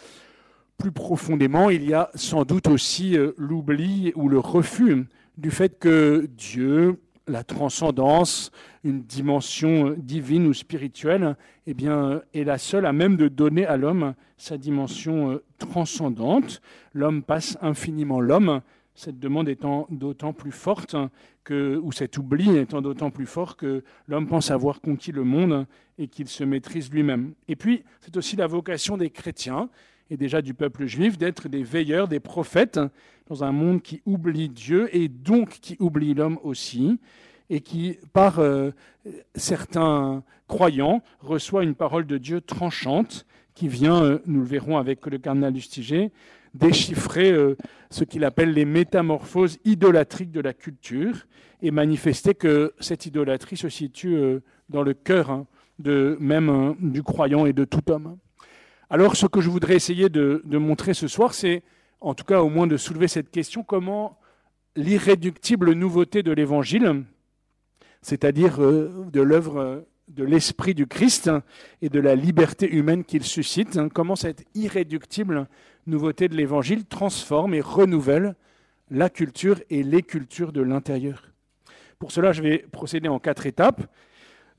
[0.77, 5.05] Plus profondément, il y a sans doute aussi l'oubli ou le refus
[5.37, 8.51] du fait que Dieu, la transcendance,
[8.83, 13.77] une dimension divine ou spirituelle, eh bien, est la seule à même de donner à
[13.77, 16.61] l'homme sa dimension euh, transcendante.
[16.93, 18.61] L'homme passe infiniment l'homme,
[18.93, 20.97] cette demande étant d'autant plus forte
[21.45, 25.65] que, ou cet oubli étant d'autant plus fort que l'homme pense avoir conquis le monde
[25.97, 27.33] et qu'il se maîtrise lui-même.
[27.47, 29.69] Et puis, c'est aussi la vocation des chrétiens
[30.09, 32.81] et déjà du peuple juif d'être des veilleurs, des prophètes
[33.27, 36.99] dans un monde qui oublie Dieu et donc qui oublie l'homme aussi
[37.49, 38.71] et qui, par euh,
[39.35, 43.25] certains croyants, reçoit une parole de Dieu tranchante
[43.55, 46.11] qui vient, euh, nous le verrons avec le cardinal Lustiger,
[46.53, 47.55] déchiffrer euh,
[47.89, 51.25] ce qu'il appelle les métamorphoses idolâtriques de la culture
[51.61, 54.17] et manifester que cette idolâtrie se situe
[54.69, 55.47] dans le cœur hein,
[56.19, 58.17] même du croyant et de tout homme.
[58.89, 61.63] Alors ce que je voudrais essayer de, de montrer ce soir, c'est
[62.01, 64.19] en tout cas au moins de soulever cette question, comment
[64.75, 67.03] l'irréductible nouveauté de l'Évangile,
[68.01, 71.29] c'est-à-dire euh, de l'œuvre euh, de l'esprit du Christ
[71.81, 75.47] et de la liberté humaine qu'il suscite, hein, comment cette irréductible
[75.87, 78.35] nouveauté de l'Évangile transforme et renouvelle
[78.91, 81.29] la culture et les cultures de l'intérieur.
[81.99, 83.81] Pour cela, je vais procéder en quatre étapes.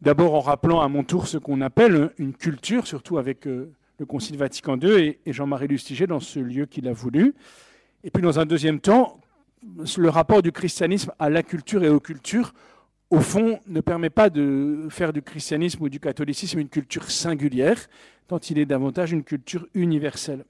[0.01, 4.07] D'abord en rappelant à mon tour ce qu'on appelle une culture, surtout avec euh, le
[4.07, 7.34] Concile Vatican II et Jean-Marie Lustiger dans ce lieu qu'il a voulu.
[8.03, 9.20] Et puis dans un deuxième temps,
[9.97, 12.53] le rapport du christianisme à la culture et aux cultures
[13.15, 17.79] au fond, ne permet pas de faire du christianisme ou du catholicisme une culture singulière,
[18.27, 20.45] tant il est davantage une culture universelle.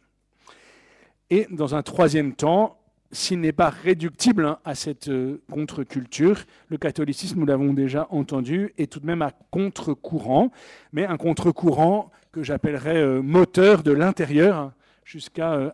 [1.28, 2.78] Et dans un troisième temps,
[3.12, 8.72] s'il n'est pas réductible hein, à cette euh, contre-culture, le catholicisme, nous l'avons déjà entendu,
[8.78, 10.50] est tout de même à contre-courant,
[10.92, 14.72] mais un contre-courant que j'appellerais euh, moteur de l'intérieur
[15.04, 15.70] jusqu'à euh,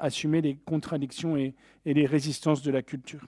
[0.00, 3.26] assumer les contradictions et les résistances de la culture.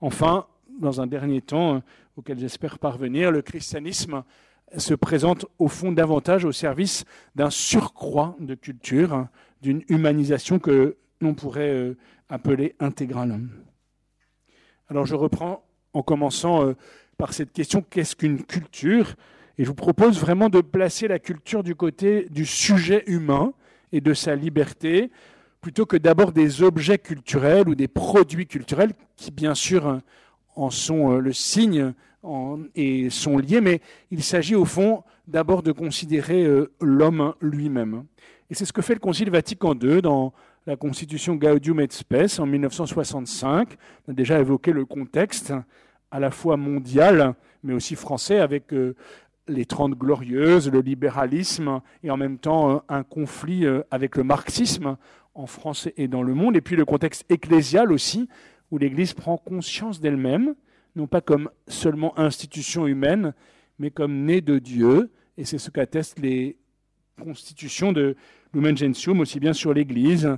[0.00, 0.46] Enfin,
[0.80, 1.80] dans un dernier temps, euh,
[2.16, 4.22] auquel j'espère parvenir, le christianisme
[4.76, 7.04] se présente au fond davantage au service
[7.34, 9.28] d'un surcroît de culture, hein,
[9.60, 11.96] d'une humanisation que l'on pourrait euh,
[12.28, 13.40] appeler intégrale.
[14.88, 16.74] Alors je reprends en commençant euh,
[17.18, 19.14] par cette question, qu'est-ce qu'une culture?
[19.58, 23.52] Et je vous propose vraiment de placer la culture du côté du sujet humain
[23.92, 25.10] et de sa liberté,
[25.60, 30.00] plutôt que d'abord des objets culturels ou des produits culturels qui, bien sûr,
[30.56, 31.92] en sont euh, le signe
[32.76, 33.80] et sont liés, mais
[34.12, 38.04] il s'agit au fond d'abord de considérer euh, l'homme lui-même.
[38.48, 40.32] Et c'est ce que fait le Concile Vatican II dans
[40.66, 43.76] la Constitution Gaudium et Spes en 1965.
[44.06, 45.52] On a déjà évoqué le contexte
[46.12, 47.34] à la fois mondial,
[47.64, 48.94] mais aussi français, avec euh,
[49.48, 54.96] les Trente Glorieuses, le libéralisme, et en même temps un conflit avec le marxisme
[55.34, 58.28] en France et dans le monde, et puis le contexte ecclésial aussi,
[58.72, 60.54] où l'Église prend conscience d'elle-même,
[60.96, 63.34] non pas comme seulement institution humaine,
[63.78, 66.56] mais comme née de Dieu, et c'est ce qu'attestent les
[67.22, 68.16] constitutions de
[68.54, 70.36] Lumen Gentium, aussi bien sur l'Église,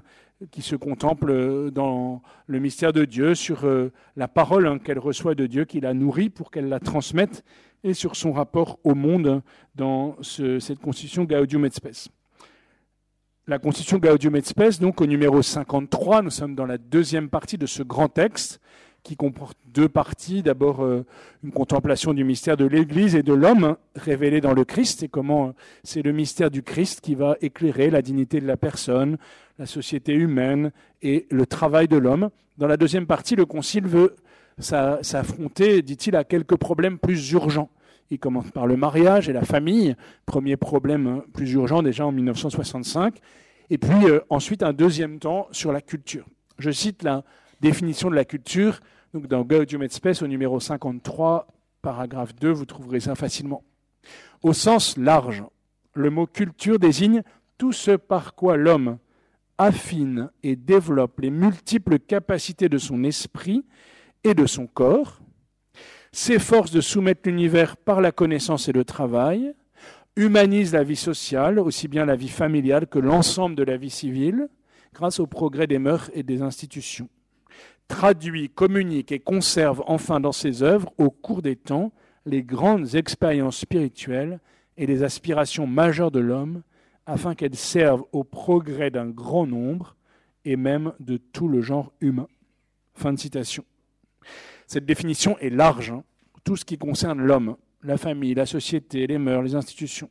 [0.51, 5.37] qui se contemple dans le mystère de Dieu, sur euh, la parole hein, qu'elle reçoit
[5.37, 7.45] de Dieu, qui la nourrit pour qu'elle la transmette,
[7.85, 9.43] et sur son rapport au monde
[9.77, 12.09] dans cette constitution Gaudium et Spes.
[13.47, 17.59] La constitution Gaudium et Spes, donc au numéro 53, nous sommes dans la deuxième partie
[17.59, 18.59] de ce grand texte,
[19.03, 20.43] qui comporte deux parties.
[20.43, 21.05] D'abord, euh,
[21.43, 25.49] une contemplation du mystère de l'Église et de l'homme révélé dans le Christ, et comment
[25.49, 29.19] euh, c'est le mystère du Christ qui va éclairer la dignité de la personne,
[29.59, 30.73] la société humaine
[31.03, 32.31] et le travail de l'homme.
[32.57, 34.17] Dans la deuxième partie, le Concile veut
[34.59, 37.69] s'affronter, dit-il, à quelques problèmes plus urgents.
[38.11, 39.97] Il commence par le mariage et la famille,
[40.27, 43.17] premier problème plus urgent déjà en 1965,
[43.71, 46.27] et puis euh, ensuite un deuxième temps sur la culture.
[46.59, 47.25] Je cite la
[47.61, 48.81] définition de la culture
[49.15, 51.47] donc dans Gaudium et Spes au numéro 53,
[51.83, 53.63] paragraphe 2, vous trouverez ça facilement.
[54.43, 55.45] Au sens large,
[55.95, 57.23] le mot culture désigne
[57.57, 58.99] tout ce par quoi l'homme
[59.57, 63.65] affine et développe les multiples capacités de son esprit
[64.25, 65.21] et de son corps,
[66.17, 69.55] s'efforce de soumettre l'univers par la connaissance et le travail,
[70.17, 74.49] humanise la vie sociale, aussi bien la vie familiale que l'ensemble de la vie civile,
[74.95, 77.09] grâce au progrès des mœurs et des institutions
[77.89, 81.93] traduit, communique et conserve enfin dans ses œuvres, au cours des temps,
[82.27, 84.41] les grandes expériences spirituelles
[84.77, 86.63] et les aspirations majeures de l'homme,
[87.07, 89.97] afin qu'elles servent au progrès d'un grand nombre
[90.45, 92.29] et même de tout le genre humain.
[92.95, 93.65] Fin de citation.
[94.67, 96.05] Cette définition est large, hein.
[96.45, 100.11] tout ce qui concerne l'homme, la famille, la société, les mœurs, les institutions.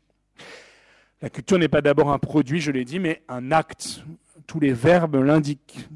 [1.21, 4.03] La culture n'est pas d'abord un produit, je l'ai dit, mais un acte.
[4.45, 5.87] Tous les verbes l'indiquent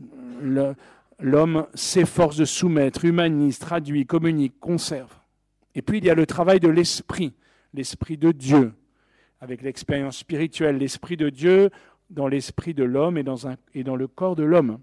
[1.19, 5.13] l'homme s'efforce de soumettre, humanise, traduit, communique, conserve.
[5.75, 7.33] Et puis il y a le travail de l'esprit,
[7.73, 8.73] l'esprit de Dieu,
[9.41, 11.69] avec l'expérience spirituelle, l'esprit de Dieu
[12.09, 13.37] dans l'esprit de l'homme et, dans
[13.73, 14.79] et dans le corps de l'homme.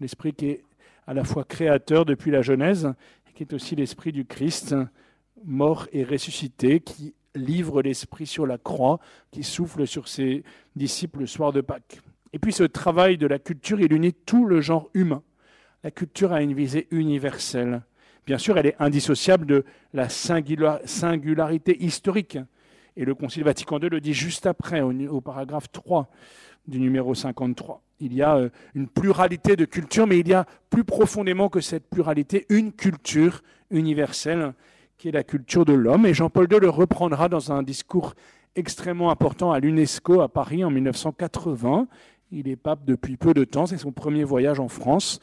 [0.00, 0.64] L'esprit qui est
[1.06, 2.92] à la fois créateur depuis la Genèse,
[3.28, 4.74] et qui est aussi l'esprit du Christ,
[5.44, 8.98] mort et ressuscité, qui livre l'esprit sur la croix,
[9.30, 10.42] qui souffle sur ses
[10.74, 12.00] disciples le soir de Pâques.
[12.32, 15.22] Et puis ce travail de la culture, il unit tout le genre humain
[15.86, 17.80] la culture a une visée universelle.
[18.26, 22.38] Bien sûr, elle est indissociable de la singularité historique.
[22.96, 26.10] Et le Concile Vatican II le dit juste après, au, paragraphe 3
[26.66, 27.82] du numéro 53.
[28.00, 31.60] Il y a euh, une pluralité de cultures, mais il y a plus profondément que
[31.60, 34.52] cette pluralité une culture universelle
[34.98, 36.06] qui est la culture de l'homme.
[36.06, 38.14] Et Jean-Paul II le reprendra dans un discours
[38.54, 41.88] extrêmement important à l'UNESCO à Paris en 1980.
[42.32, 45.20] Il est pape depuis peu de temps, c'est son premier voyage en France.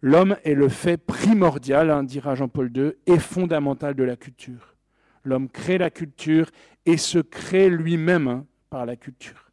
[0.00, 4.76] L'homme est le fait primordial, hein, dira Jean-Paul II, et fondamental de la culture.
[5.24, 6.50] L'homme crée la culture
[6.84, 9.45] et se crée lui-même hein, par la culture.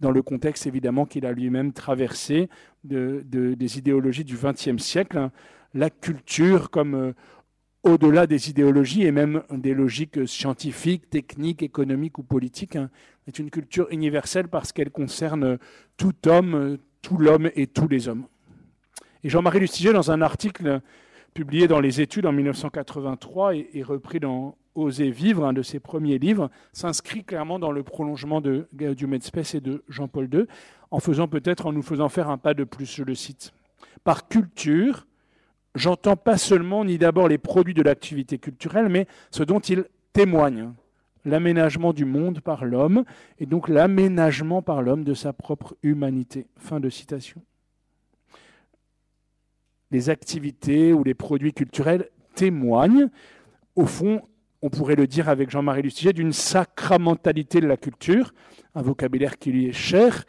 [0.00, 2.48] Dans le contexte évidemment qu'il a lui-même traversé
[2.82, 5.32] des idéologies du XXe siècle, hein.
[5.72, 7.12] la culture comme euh,
[7.84, 12.78] au-delà des idéologies et même des logiques scientifiques, techniques, économiques ou politiques,
[13.26, 15.58] est une culture universelle parce qu'elle concerne
[15.96, 18.26] tout homme, tout l'homme et tous les hommes.
[19.22, 20.80] Et Jean-Marie Lustiger, dans un article
[21.34, 26.18] publié dans les études en 1983 et, repris dans Oser vivre, un de ses premiers
[26.18, 30.46] livres, s'inscrit clairement dans le prolongement de Gaudium et Spes et de Jean-Paul II,
[30.90, 33.52] en faisant peut-être, en nous faisant faire un pas de plus, je le cite.
[34.04, 35.06] Par culture,
[35.74, 40.72] j'entends pas seulement ni d'abord les produits de l'activité culturelle, mais ce dont ils témoignent,
[41.24, 43.04] l'aménagement du monde par l'homme,
[43.38, 46.46] et donc l'aménagement par l'homme de sa propre humanité.
[46.58, 47.42] Fin de citation
[49.94, 53.08] les activités ou les produits culturels témoignent,
[53.76, 54.22] au fond,
[54.60, 58.34] on pourrait le dire avec Jean-Marie Lustiger, d'une sacramentalité de la culture,
[58.74, 60.24] un vocabulaire qui lui est cher,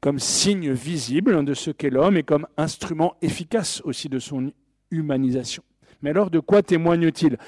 [0.00, 4.52] comme signe visible de ce qu'est l'homme et comme instrument efficace aussi de son
[4.90, 5.62] humanisation.
[6.02, 7.38] Mais alors, de quoi témoigne-t-il?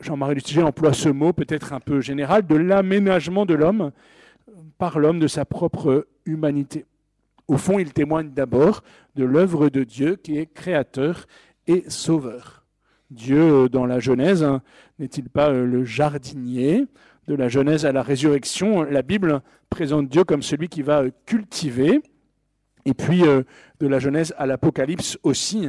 [0.00, 3.92] Jean-Marie Lustiger emploie ce mot peut-être un peu général, de l'aménagement de l'homme
[4.76, 6.84] par l'homme de sa propre humanité.
[7.48, 8.82] Au fond, il témoigne d'abord
[9.14, 11.26] de l'œuvre de Dieu qui est créateur
[11.66, 12.64] et sauveur.
[13.10, 14.62] Dieu, euh, dans la Genèse, hein,
[14.98, 16.86] n'est-il pas euh, le jardinier
[17.28, 21.10] De la Genèse à la résurrection, la Bible présente Dieu comme celui qui va euh,
[21.24, 22.00] cultiver.
[22.84, 25.68] Et puis, de la Genèse à l'Apocalypse aussi,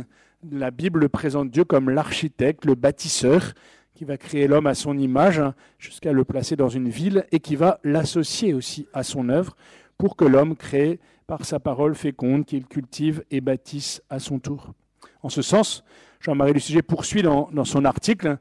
[0.52, 3.54] la Bible présente Dieu comme l'architecte, le bâtisseur,
[3.96, 5.42] qui va créer l'homme à son image,
[5.80, 9.58] jusqu'à le placer dans une ville, et qui va l'associer aussi à son œuvre,
[9.98, 14.74] pour que l'homme crée par sa parole féconde qu'il cultive et bâtisse à son tour.
[15.22, 15.84] En ce sens,
[16.22, 18.38] Jean-Marie Luciger poursuit dans, dans son article,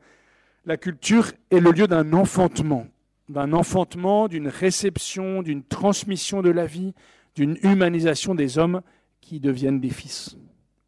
[0.65, 2.87] la culture est le lieu d'un enfantement,
[3.29, 6.95] d'un enfantement, d'une réception, d'une transmission de la vie,
[7.35, 8.81] d'une humanisation des hommes
[9.21, 10.37] qui deviennent des fils.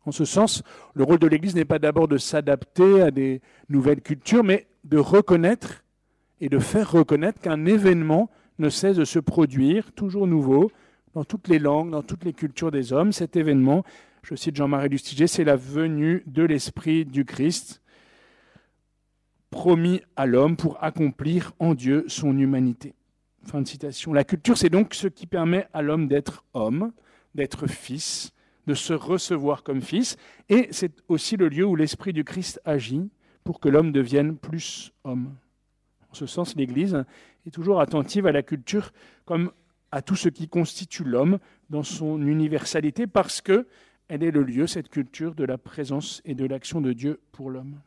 [0.06, 0.62] En ce sens,
[0.94, 4.98] le rôle de l'Église n'est pas d'abord de s'adapter à des nouvelles cultures, mais de
[4.98, 5.84] reconnaître
[6.40, 10.70] et de faire reconnaître qu'un événement ne cesse de se produire, toujours nouveau,
[11.18, 13.10] dans toutes les langues, dans toutes les cultures des hommes.
[13.10, 13.82] Cet événement,
[14.22, 17.82] je cite Jean-Marie Lustiger, c'est la venue de l'Esprit du Christ,
[19.50, 22.94] promis à l'homme pour accomplir en Dieu son humanité.
[23.42, 24.12] Fin de citation.
[24.12, 26.92] La culture, c'est donc ce qui permet à l'homme d'être homme,
[27.34, 28.30] d'être fils,
[28.68, 30.16] de se recevoir comme fils,
[30.48, 33.10] et c'est aussi le lieu où l'Esprit du Christ agit
[33.42, 35.34] pour que l'homme devienne plus homme.
[36.12, 37.04] En ce sens, l'Église
[37.44, 38.92] est toujours attentive à la culture
[39.24, 39.50] comme
[39.92, 41.38] à tout ce qui constitue l'homme
[41.70, 43.66] dans son universalité, parce que
[44.08, 47.50] elle est le lieu, cette culture, de la présence et de l'action de Dieu pour
[47.50, 47.78] l'homme.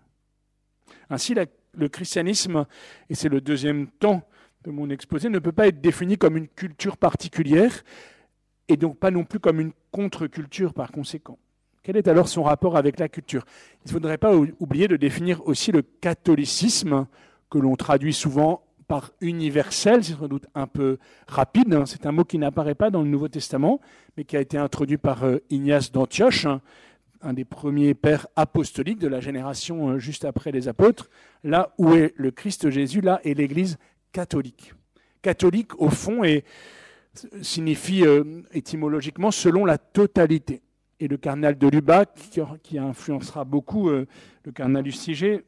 [1.10, 1.36] Ainsi,
[1.74, 2.66] le christianisme,
[3.10, 4.22] et c'est le deuxième temps
[4.64, 7.84] de mon exposé, ne peut pas être défini comme une culture particulière,
[8.68, 11.39] et donc pas non plus comme une contre-culture par conséquent.
[11.84, 13.43] Quel est alors son rapport avec la culture?
[13.84, 17.08] Il ne faudrait pas oublier de définir aussi le catholicisme,
[17.49, 21.73] que l'on traduit souvent par universel, c'est sans doute un peu rapide.
[21.73, 21.85] Hein.
[21.85, 23.79] C'est un mot qui n'apparaît pas dans le Nouveau Testament,
[24.17, 26.59] mais qui a été introduit par euh, Ignace d'Antioche, hein,
[27.21, 31.09] un des premiers pères apostoliques de la génération euh, juste après les apôtres.
[31.45, 33.77] Là où est le Christ Jésus, là est l'Église
[34.11, 34.73] catholique.
[35.21, 36.23] Catholique, au fond,
[37.41, 40.63] signifie euh, étymologiquement selon la totalité.
[40.99, 42.09] Et le cardinal de Lubac,
[42.61, 44.05] qui, influencera beaucoup le
[44.53, 44.91] cardinal du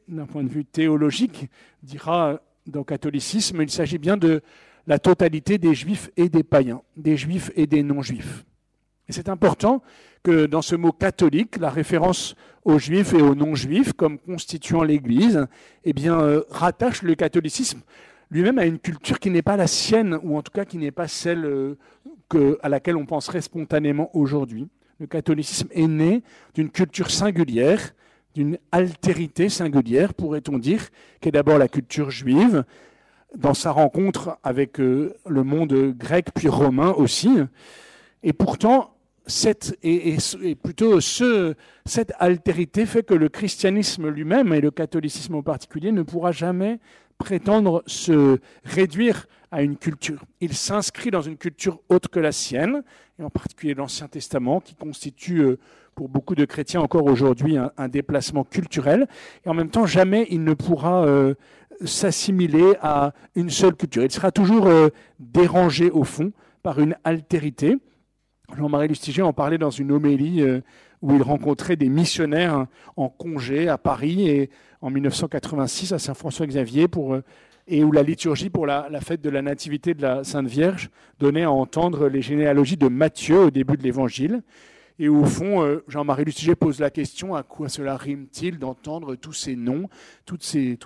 [0.08, 1.50] d'un point de vue théologique,
[1.82, 4.42] dira dans le catholicisme, il s'agit bien de
[4.86, 8.44] la totalité des juifs et des païens, des juifs et des non-juifs.
[9.08, 9.82] Et c'est important
[10.22, 12.34] que dans ce mot catholique, la référence
[12.64, 15.46] aux juifs et aux non-juifs comme constituant l'Église,
[15.84, 17.82] eh bien, euh, rattache le catholicisme
[18.30, 20.90] lui-même à une culture qui n'est pas la sienne, ou en tout cas qui n'est
[20.90, 24.68] pas celle euh, à laquelle on penserait spontanément aujourd'hui.
[24.98, 26.22] Le catholicisme est né
[26.54, 27.94] d'une culture singulière,
[28.34, 30.88] d'une altérité singulière, pourrait-on dire,
[31.20, 32.64] qui est d'abord la culture juive,
[33.36, 37.36] dans sa rencontre avec euh, le monde grec puis romain aussi.
[38.22, 38.94] Et pourtant,
[39.26, 39.78] cette,
[41.86, 46.78] cette altérité fait que le christianisme lui-même, et le catholicisme en particulier, ne pourra jamais
[47.18, 50.24] prétendre se réduire à une culture.
[50.40, 52.82] Il s'inscrit dans une culture autre que la sienne,
[53.18, 55.58] et en particulier l'Ancien Testament, qui constitue euh,
[55.94, 59.06] pour beaucoup de chrétiens encore aujourd'hui un, déplacement culturel.
[59.44, 61.34] Et en même temps, jamais il ne pourra euh,
[61.84, 64.02] s'assimiler à une seule culture.
[64.02, 64.88] Il sera toujours euh,
[65.18, 66.32] dérangé au fond
[66.62, 67.76] par une altérité.
[68.56, 70.60] Jean-Marie Lustiger en parlait dans une homélie euh,
[71.02, 72.66] où il rencontrait des missionnaires
[72.96, 77.18] en congé à Paris et en 1986 à Saint-François-Xavier pour
[77.66, 80.90] et où la liturgie pour la, la, fête de la Nativité de la Sainte Vierge
[81.18, 84.42] donnait à entendre les généalogies de Matthieu au début de l'Évangile.
[85.00, 89.32] Et au fond, euh, Jean-Marie Lustiger pose la question à quoi cela rime-t-il d'entendre tous
[89.32, 89.88] ces noms,
[90.24, 90.38] tous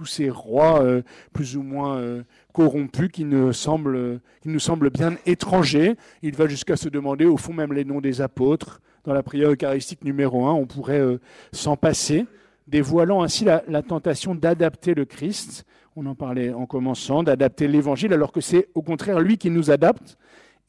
[0.06, 1.02] ces rois euh,
[1.34, 2.22] plus ou moins euh,
[2.54, 5.96] corrompus qui nous semblent bien étrangers?
[6.22, 8.80] Il va jusqu'à se demander, au fond, même les noms des apôtres.
[9.04, 11.18] Dans la prière eucharistique numéro 1, on pourrait
[11.52, 12.26] s'en passer,
[12.66, 15.64] dévoilant ainsi la, la tentation d'adapter le Christ.
[15.96, 19.70] On en parlait en commençant, d'adapter l'Évangile, alors que c'est au contraire lui qui nous
[19.70, 20.18] adapte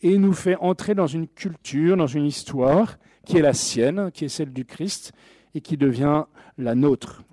[0.01, 4.25] et nous fait entrer dans une culture, dans une histoire qui est la sienne, qui
[4.25, 5.11] est celle du Christ,
[5.55, 6.25] et qui devient
[6.57, 7.23] la nôtre.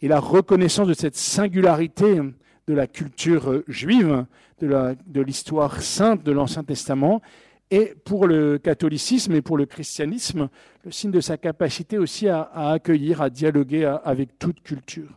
[0.00, 2.20] Et la reconnaissance de cette singularité
[2.66, 4.26] de la culture juive,
[4.60, 7.20] de l'histoire sainte de l'Ancien Testament,
[7.70, 10.48] est pour le catholicisme et pour le christianisme
[10.84, 15.10] le signe de sa capacité aussi à, accueillir, à dialoguer avec toute culture.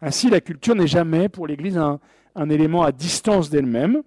[0.00, 1.98] Ainsi, la culture n'est jamais pour l'Église un,
[2.34, 4.02] un, élément à distance d'elle-même,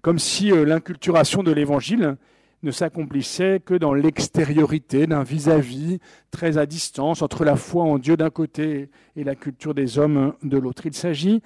[0.00, 2.16] comme si euh, l'inculturation de l'Évangile
[2.62, 5.98] ne s'accomplissait que dans l'extériorité d'un vis-à-vis
[6.30, 10.34] très à distance entre la foi en Dieu d'un côté et la culture des hommes
[10.42, 10.86] de l'autre.
[10.86, 11.42] Il s'agit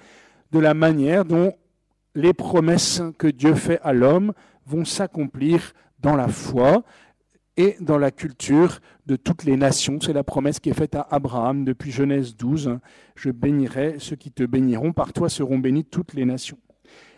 [0.51, 1.53] de la manière dont
[2.15, 4.33] les promesses que Dieu fait à l'homme
[4.65, 6.83] vont s'accomplir dans la foi
[7.57, 9.99] et dans la culture de toutes les nations.
[10.01, 12.79] C'est la promesse qui est faite à Abraham depuis Genèse 12.
[13.15, 16.57] Je bénirai ceux qui te béniront, par toi seront bénies toutes les nations.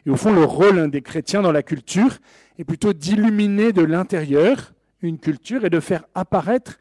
[0.05, 2.19] Et au fond, le rôle des chrétiens dans la culture
[2.59, 6.79] est plutôt d'illuminer de l'intérieur une culture et de faire apparaître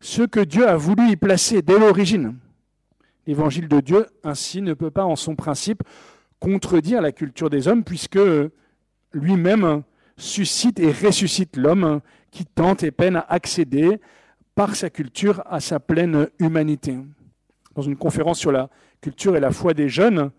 [0.00, 2.36] ce que Dieu a voulu y placer dès l'origine.
[3.26, 5.82] L'évangile de Dieu, ainsi, ne peut pas en son principe
[6.40, 8.18] contredire la culture des hommes, puisque
[9.12, 9.82] lui-même
[10.16, 12.00] suscite et ressuscite l'homme
[12.30, 14.00] qui tente et peine à accéder
[14.54, 16.98] par sa culture à sa pleine humanité.
[17.74, 18.68] Dans une conférence sur la
[19.00, 20.30] culture et la foi des jeunes,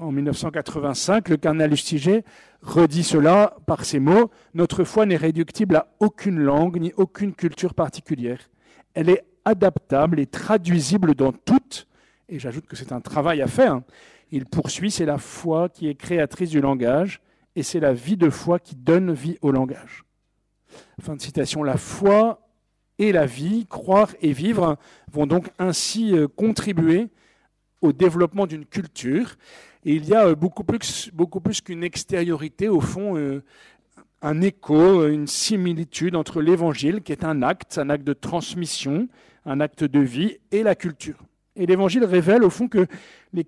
[0.00, 2.24] en 1985, le cardinal Lustiger
[2.62, 7.74] redit cela par ces mots Notre foi n'est réductible à aucune langue ni aucune culture
[7.74, 8.50] particulière.
[8.94, 11.86] Elle est adaptable et traduisible dans toutes,
[12.28, 13.80] et j'ajoute que c'est un travail à faire.
[14.30, 17.20] Il poursuit C'est la foi qui est créatrice du langage,
[17.56, 20.04] et c'est la vie de foi qui donne vie au langage.
[21.00, 21.62] Fin de citation.
[21.62, 22.48] La foi
[22.98, 24.76] et la vie, croire et vivre,
[25.12, 27.08] vont donc ainsi euh, contribuer
[27.80, 29.36] au développement d'une culture.
[29.84, 31.10] Et il y a euh, beaucoup plus,
[31.62, 33.42] qu'une extériorité, au fond, euh,
[34.22, 39.08] un écho, une similitude entre l'évangile, qui est un acte, un acte de transmission,
[39.46, 41.18] un acte de vie, et la culture.
[41.56, 42.86] Et l'évangile révèle, au fond, que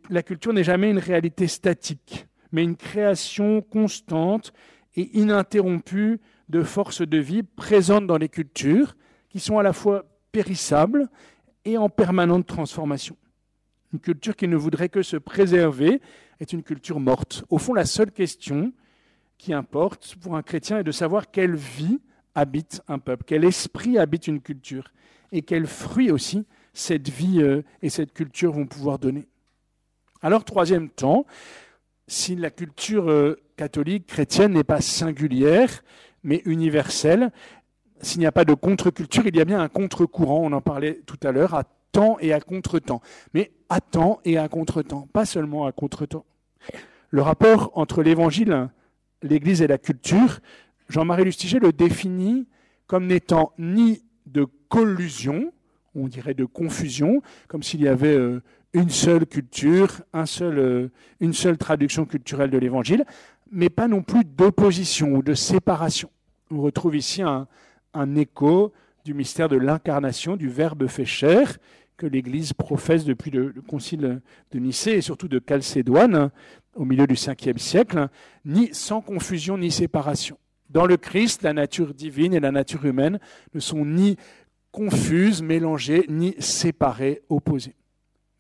[0.09, 4.53] la culture n'est jamais une réalité statique, mais une création constante
[4.97, 8.97] et ininterrompue de forces de vie présentes dans les cultures,
[9.29, 11.09] qui sont à la fois périssables
[11.65, 13.17] et en permanente transformation.
[13.93, 16.01] Une culture qui ne voudrait que se préserver
[16.41, 17.45] est une culture morte.
[17.51, 18.73] Au fond, la seule question
[19.39, 22.01] qui importe pour un chrétien est de savoir quelle vie
[22.35, 24.93] habite un peuple, quel esprit habite une culture,
[25.33, 29.27] et quels fruits aussi cette vie euh, et cette culture vont pouvoir donner.
[30.23, 31.27] Alors, troisième temps,
[32.07, 35.83] si la culture euh, catholique chrétienne n'est pas singulière,
[36.23, 37.31] mais universelle,
[38.01, 41.01] s'il n'y a pas de contre-culture, il y a bien un contre-courant, on en parlait
[41.07, 41.55] tout à l'heure,
[41.93, 43.01] temps et à contre-temps.
[43.35, 46.25] Mais à temps et à contre-temps, pas seulement à contre-temps.
[47.11, 48.69] Le rapport entre l'évangile,
[49.23, 50.41] l'Église et la culture,
[50.89, 52.49] Jean-Marie Lustiger le définit
[52.87, 55.53] comme n'étant ni de collusion,
[55.95, 58.43] on dirait de confusion, comme s'il y avait euh,
[58.73, 60.91] une seule culture, un seul, euh,
[61.21, 63.05] une seule traduction culturelle de l'évangile,
[63.51, 66.11] mais pas non plus d'opposition ou de séparation.
[66.51, 67.47] On retrouve ici un,
[67.95, 68.73] un écho
[69.05, 71.59] du mystère de l'incarnation, du Verbe fait chair,
[72.03, 76.33] que l'Église professe depuis le, concile de Nicée et surtout de Chalcédoine
[76.75, 78.09] au milieu du 5e siècle,
[78.45, 80.37] ni sans confusion ni séparation.
[80.69, 83.21] Dans le Christ, la nature divine et la nature humaine
[83.55, 84.17] ne sont ni
[84.73, 87.77] confuses, mélangées, ni séparées, opposées.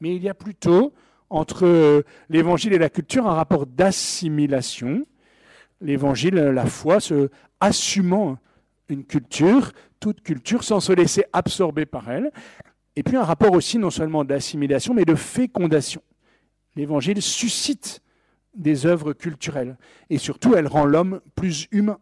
[0.00, 0.92] Mais il y a plutôt
[1.30, 5.06] entre euh, l'évangile et la culture un rapport d'assimilation.
[5.80, 7.28] L'évangile, la foi, se
[7.60, 8.38] assumant
[8.88, 9.70] une culture,
[10.00, 12.32] toute culture, sans se laisser absorber par elle.
[12.96, 16.02] Et puis un rapport aussi non seulement d'assimilation, mais de fécondation.
[16.76, 18.02] L'évangile suscite
[18.54, 19.76] des œuvres culturelles.
[20.10, 21.98] Et surtout, elle rend l'homme plus humain.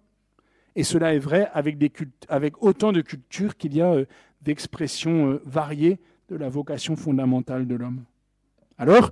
[0.77, 1.93] Et cela est vrai avec, des
[2.29, 4.05] avec autant de cultures qu'il y a euh,
[4.43, 8.05] d'expressions euh, variées de la vocation fondamentale de l'homme.
[8.79, 9.11] Alors,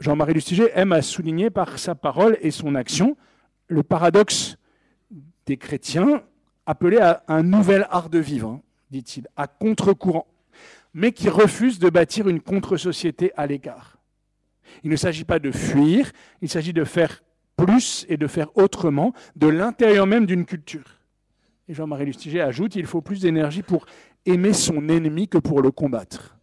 [0.00, 3.16] Jean-Marie Lustiger aime à souligner par sa parole et son action
[3.68, 4.56] le paradoxe
[5.46, 6.22] des chrétiens
[6.66, 10.26] appelé à un nouvel art de vivre, hein, dit-il, à contre-courant,
[10.96, 13.98] mais qui refuse de bâtir une contre-société à l'écart.
[14.82, 16.10] Il ne s'agit pas de fuir,
[16.40, 17.22] il s'agit de faire
[17.54, 21.00] plus et de faire autrement de l'intérieur même d'une culture.
[21.68, 23.84] Et Jean-Marie Lustiger ajoute, il faut plus d'énergie pour
[24.24, 26.38] aimer son ennemi que pour le combattre.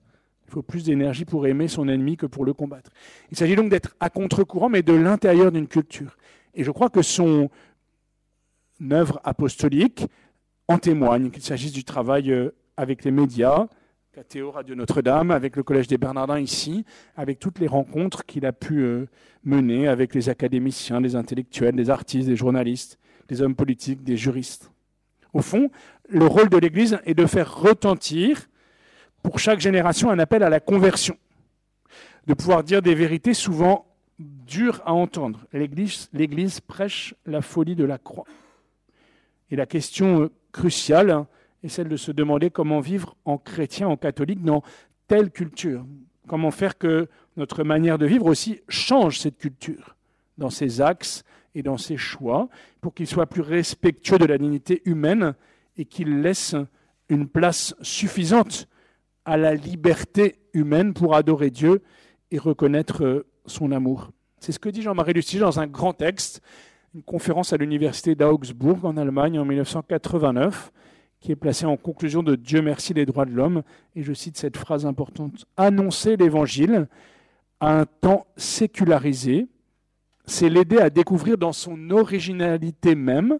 [0.47, 2.91] Il faut plus d'énergie pour aimer son ennemi que pour le combattre.
[3.31, 6.15] Il s'agit donc d'être à contre-courant, mais de l'intérieur d'une culture.
[6.53, 7.49] Et je crois que son,
[8.91, 10.05] œuvre apostolique
[10.67, 13.67] en témoigne, qu'il s'agisse du travail euh, avec les médias,
[14.13, 16.85] KTO Radio Notre-Dame, avec le Collège des Bernardins ici,
[17.15, 19.07] avec toutes les rencontres qu'il a pu euh,
[19.43, 22.99] mener avec les académiciens, les intellectuels, les artistes, les journalistes,
[23.31, 24.71] les hommes politiques, des juristes.
[25.33, 25.71] Au fond,
[26.09, 28.49] le rôle de l'Église est de faire retentir
[29.23, 31.17] pour chaque génération un appel à la conversion,
[32.27, 33.87] de pouvoir dire des vérités souvent
[34.19, 35.47] dures à entendre.
[35.53, 38.25] L'Église prêche la folie de la croix.
[39.49, 41.25] Et la question euh, cruciale
[41.63, 44.63] est celle de se demander comment vivre en chrétien, en catholique, dans
[45.07, 45.85] telle culture.
[46.27, 47.07] Comment faire que
[47.37, 49.95] notre manière de vivre aussi change cette culture
[50.37, 51.23] dans ses axes
[51.55, 52.49] et dans ses choix,
[52.81, 55.35] pour qu'il soit plus respectueux de la dignité humaine
[55.77, 56.55] et qu'il laisse
[57.09, 58.67] une place suffisante
[59.25, 61.81] à la liberté humaine pour adorer Dieu
[62.31, 64.11] et reconnaître euh, son amour.
[64.39, 66.41] C'est ce que dit Jean-Marie Lucie dans un grand texte
[66.95, 70.71] une conférence à l'université d'Augsbourg en Allemagne en 1989
[71.23, 73.63] qui est placée en conclusion de Dieu merci les droits de l'homme.
[73.95, 75.45] Et je cite cette phrase importante.
[75.55, 76.89] Annoncer l'Évangile
[77.61, 79.47] à un temps sécularisé,
[80.25, 83.39] c'est l'aider à découvrir dans son originalité même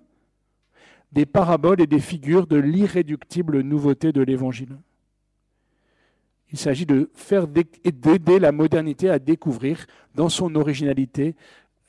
[1.12, 4.78] des paraboles et des figures de l'irréductible nouveauté de l'Évangile.
[6.54, 11.36] Il s'agit de faire d'aider la modernité à découvrir dans son originalité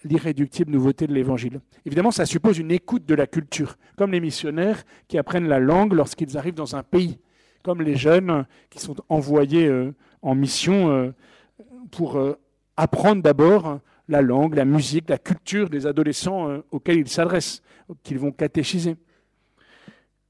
[0.05, 1.61] l'irréductible nouveauté de l'Évangile.
[1.85, 5.95] Évidemment, ça suppose une écoute de la culture, comme les missionnaires qui apprennent la langue
[5.95, 7.19] lorsqu'ils arrivent dans un pays,
[7.63, 11.13] comme les jeunes qui sont envoyés euh, en mission euh,
[11.91, 12.39] pour euh,
[12.77, 17.63] apprendre d'abord la langue, la musique, la culture des adolescents auxquels ils s'adressent,
[18.03, 18.97] qu'ils vont catéchiser.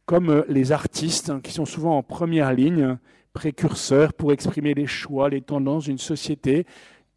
[0.06, 2.98] Comme les artistes hein, qui sont souvent en première ligne,
[3.32, 6.66] précurseurs pour exprimer les choix, les tendances d'une société,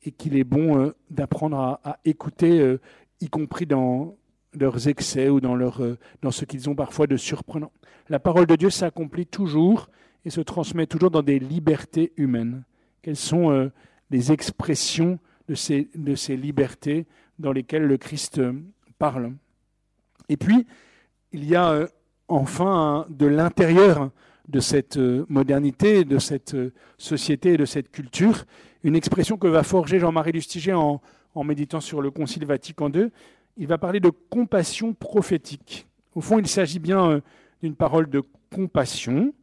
[0.07, 2.79] et qu'il est bon euh, d'apprendre à, écouter, euh,
[3.19, 4.15] y compris dans
[4.53, 7.73] leurs excès ou dans, leur, euh, dans ce qu'ils ont parfois de surprenant.
[8.07, 9.89] La parole de Dieu s'accomplit toujours
[10.23, 12.63] et se transmet toujours dans des libertés humaines.
[13.01, 13.69] Quelles sont
[14.09, 17.05] les expressions de ces, de ces libertés
[17.37, 18.41] dans lesquelles le Christ
[18.97, 19.33] parle?
[20.29, 20.65] Et puis,
[21.33, 21.87] il y a
[22.27, 24.11] enfin de l'intérieur
[24.47, 26.57] de cette modernité, de cette
[26.97, 28.45] société et de cette culture,
[28.87, 31.01] une expression que va forger Jean-Marie Lustiger en,
[31.43, 33.09] méditant sur le Concile Vatican II.
[33.57, 35.87] Il va parler de compassion prophétique.
[36.15, 37.21] Au fond, il s'agit bien euh,
[37.61, 39.33] d'une parole de compassion.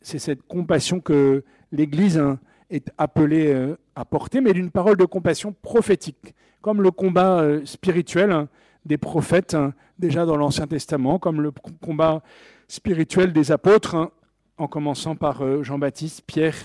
[0.00, 5.04] C'est cette compassion que l'Église hein, est appelée euh, à porter, mais d'une parole de
[5.04, 8.48] compassion prophétique, comme le combat euh, spirituel hein,
[8.84, 12.20] des prophètes hein, déjà dans l'Ancien Testament, comme le combat
[12.66, 14.10] spirituel des apôtres,
[14.56, 16.56] en commençant par Jean-Baptiste, Pierre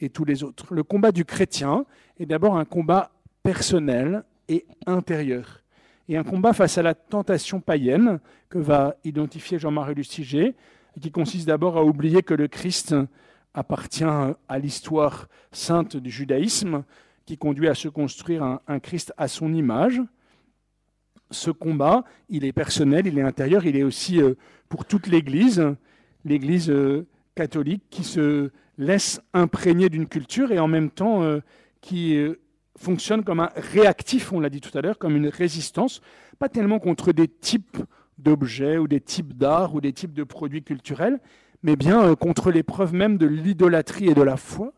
[0.00, 0.74] et tous les autres.
[0.74, 1.84] Le combat du chrétien
[2.18, 3.10] est d'abord un combat
[3.42, 5.62] personnel et intérieur,
[6.08, 8.18] et un combat face à la tentation païenne
[8.48, 10.54] que va identifier Jean-Marie Lustiger,
[11.00, 12.94] qui consiste d'abord à oublier que le Christ
[13.54, 16.84] appartient à l'histoire sainte du judaïsme,
[17.26, 20.02] qui conduit à se construire un, un Christ à son image.
[21.30, 24.34] Ce combat, il est personnel, il est intérieur, il est aussi euh,
[24.68, 25.64] pour toute l'Église,
[26.24, 27.06] l'Église euh,
[27.36, 31.40] catholique qui se laisse imprégner d'une culture et en même temps euh,
[31.82, 32.40] qui euh,
[32.78, 36.00] fonctionne comme un réactif, on l'a dit tout à l'heure, comme une résistance,
[36.38, 37.76] pas tellement contre des types
[38.18, 41.20] d'objets ou des types d'art ou des types de produits culturels,
[41.62, 44.72] mais bien euh, contre l'épreuve même de l'idolâtrie et de la foi,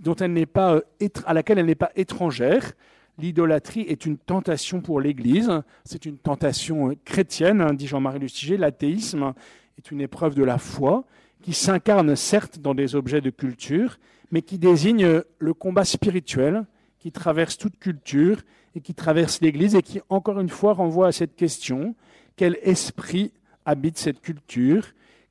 [0.00, 0.80] dont elle n'est pas,
[1.26, 2.72] à laquelle elle n'est pas étrangère.
[3.18, 5.50] L'idolâtrie est une tentation pour l'Église,
[5.84, 8.56] c'est une tentation chrétienne, hein, dit Jean-Marie Lustiger.
[8.56, 9.34] L'athéisme
[9.78, 11.04] est une épreuve de la foi,
[11.44, 13.98] qui s'incarne certes dans des objets de culture,
[14.30, 16.64] mais qui désigne le combat spirituel
[16.98, 18.40] qui traverse toute culture
[18.74, 21.94] et qui traverse l'Église et qui, encore une fois, renvoie à cette question,
[22.36, 23.30] quel esprit
[23.66, 24.86] habite cette culture?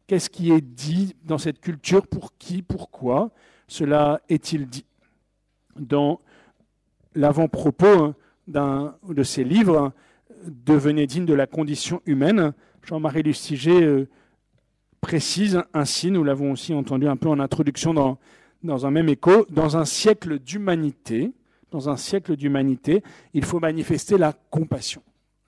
[0.05, 2.05] Qu'est-ce qui est dit dans cette culture?
[2.05, 2.61] Pour qui?
[2.61, 3.31] Pourquoi?
[3.67, 4.85] Cela est-il dit
[5.79, 6.21] Dans
[7.15, 8.13] l'avant-propos
[8.47, 9.93] d'un de ses livres,
[10.45, 12.53] Devenez digne de la condition humaine,
[12.83, 14.09] Jean-Marie Lustiger euh,
[15.03, 18.17] précise ainsi, nous l'avons aussi entendu un peu en introduction dans,
[18.63, 21.33] dans un même écho, dans un siècle d'humanité,
[21.71, 23.03] dans un siècle d'humanité,
[23.33, 25.03] il faut manifester la compassion.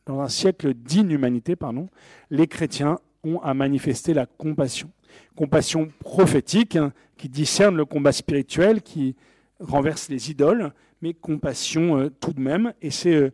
[0.05, 1.87] Dans un siècle d'inhumanité, pardon,
[2.29, 4.91] les chrétiens ont à manifester la compassion.
[5.37, 9.15] Compassion prophétique, hein, qui discerne le combat spirituel, qui
[9.61, 12.73] renverse les idoles, mais compassion euh, tout de même.
[12.81, 13.31] Et c'est euh,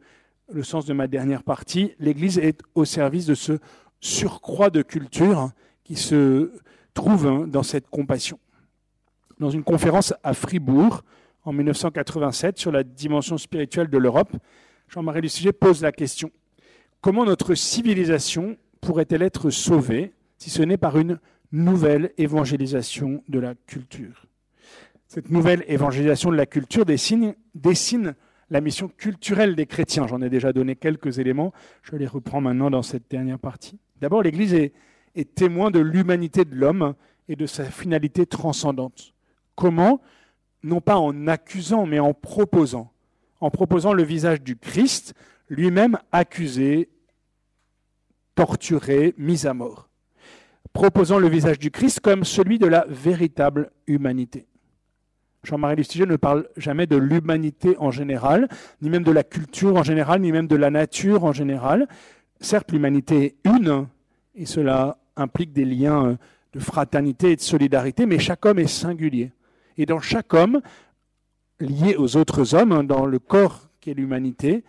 [0.53, 1.93] le sens de ma dernière partie.
[1.99, 3.53] L'Église est au service de ce
[3.99, 5.51] surcroît de culture
[5.83, 6.51] qui se
[6.93, 8.39] trouve hein, dans cette compassion.
[9.39, 11.03] Dans une conférence à Fribourg
[11.43, 14.35] en 1987 sur la dimension spirituelle de l'Europe,
[14.87, 16.31] Jean-Marie Luciger pose la question
[17.01, 21.19] comment notre civilisation pourrait-elle être sauvée si ce n'est par une
[21.51, 24.27] nouvelle évangélisation de la culture?
[25.07, 28.15] Cette nouvelle évangélisation de la culture dessine, dessine
[28.49, 30.07] la mission culturelle des chrétiens.
[30.07, 31.51] J'en ai déjà donné quelques éléments,
[31.83, 33.77] je les reprends maintenant dans cette dernière partie.
[33.99, 34.71] D'abord, l'Église est
[35.15, 36.95] est témoin de l'humanité de l'homme
[37.27, 39.13] et de sa finalité transcendante.
[39.55, 40.01] Comment?
[40.63, 42.91] Non pas en accusant, mais en proposant.
[43.39, 45.13] En proposant le visage du Christ,
[45.49, 46.89] lui-même accusé,
[48.35, 49.89] torturé, mis à mort.
[50.73, 54.47] Proposant le visage du Christ comme celui de la véritable humanité.
[55.43, 58.47] Jean-Marie Lustiger ne parle jamais de l'humanité en général,
[58.81, 61.87] ni même de la culture en général, ni même de la nature en général.
[62.39, 63.87] Certes, l'humanité est une,
[64.35, 66.15] et cela implique des liens euh,
[66.53, 69.31] de fraternité et de solidarité, mais chaque homme est singulier.
[69.77, 70.61] Et dans chaque homme,
[71.59, 74.63] lié aux autres hommes, hein, dans le corps qui est l'humanité,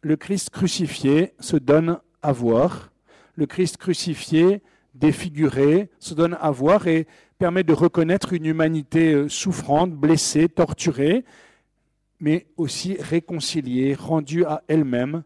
[0.00, 2.90] le Christ crucifié se donne à voir.
[3.36, 4.62] Le Christ crucifié,
[4.94, 7.06] défiguré, se donne à voir et
[7.38, 11.24] permet de reconnaître une humanité euh, souffrante, blessée, torturée,
[12.20, 15.22] mais aussi réconciliée, rendue à elle-même,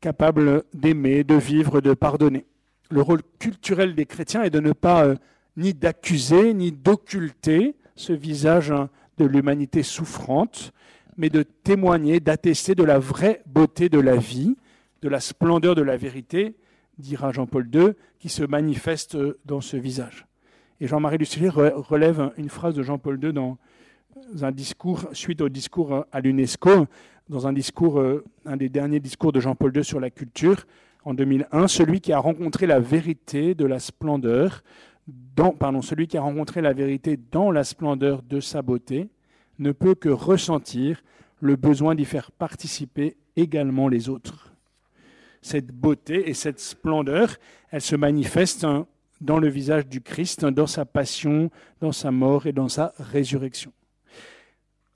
[0.00, 2.46] capable d'aimer, de vivre, de pardonner
[2.90, 5.16] le rôle culturel des chrétiens est de ne pas euh,
[5.56, 10.72] ni d'accuser, ni d'occulter, ce visage hein, de l'humanité souffrante,
[11.16, 14.56] mais de témoigner, d'attester de la vraie beauté de la vie,
[15.02, 16.54] de la splendeur de la vérité,
[16.98, 20.26] dira Jean-Paul II, qui se manifeste dans ce visage.
[20.80, 23.58] Et Jean-Marie Lucier relève une phrase de Jean-Paul II dans
[24.42, 26.86] un discours, suite au discours à l'UNESCO,
[27.28, 30.66] dans un discours, euh, un des derniers discours de Jean-Paul II sur la culture,
[31.06, 34.64] en 2001, celui qui a rencontré la vérité de la splendeur,
[35.06, 39.08] dans, pardon, celui qui a rencontré la vérité dans la splendeur de sa beauté,
[39.60, 41.04] ne peut que ressentir
[41.40, 44.52] le besoin d'y faire participer également les autres.
[45.42, 47.36] Cette beauté et cette splendeur,
[47.70, 48.88] elles se manifestent hein,
[49.20, 52.92] dans le visage du Christ, hein, dans sa passion, dans sa mort et dans sa
[52.98, 53.72] résurrection.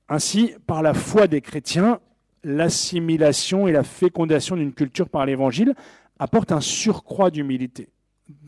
[0.08, 2.00] Ainsi, par la foi des chrétiens,
[2.42, 5.74] l'assimilation et la fécondation d'une culture par l'Évangile
[6.20, 7.88] apportent un surcroît d'humilité,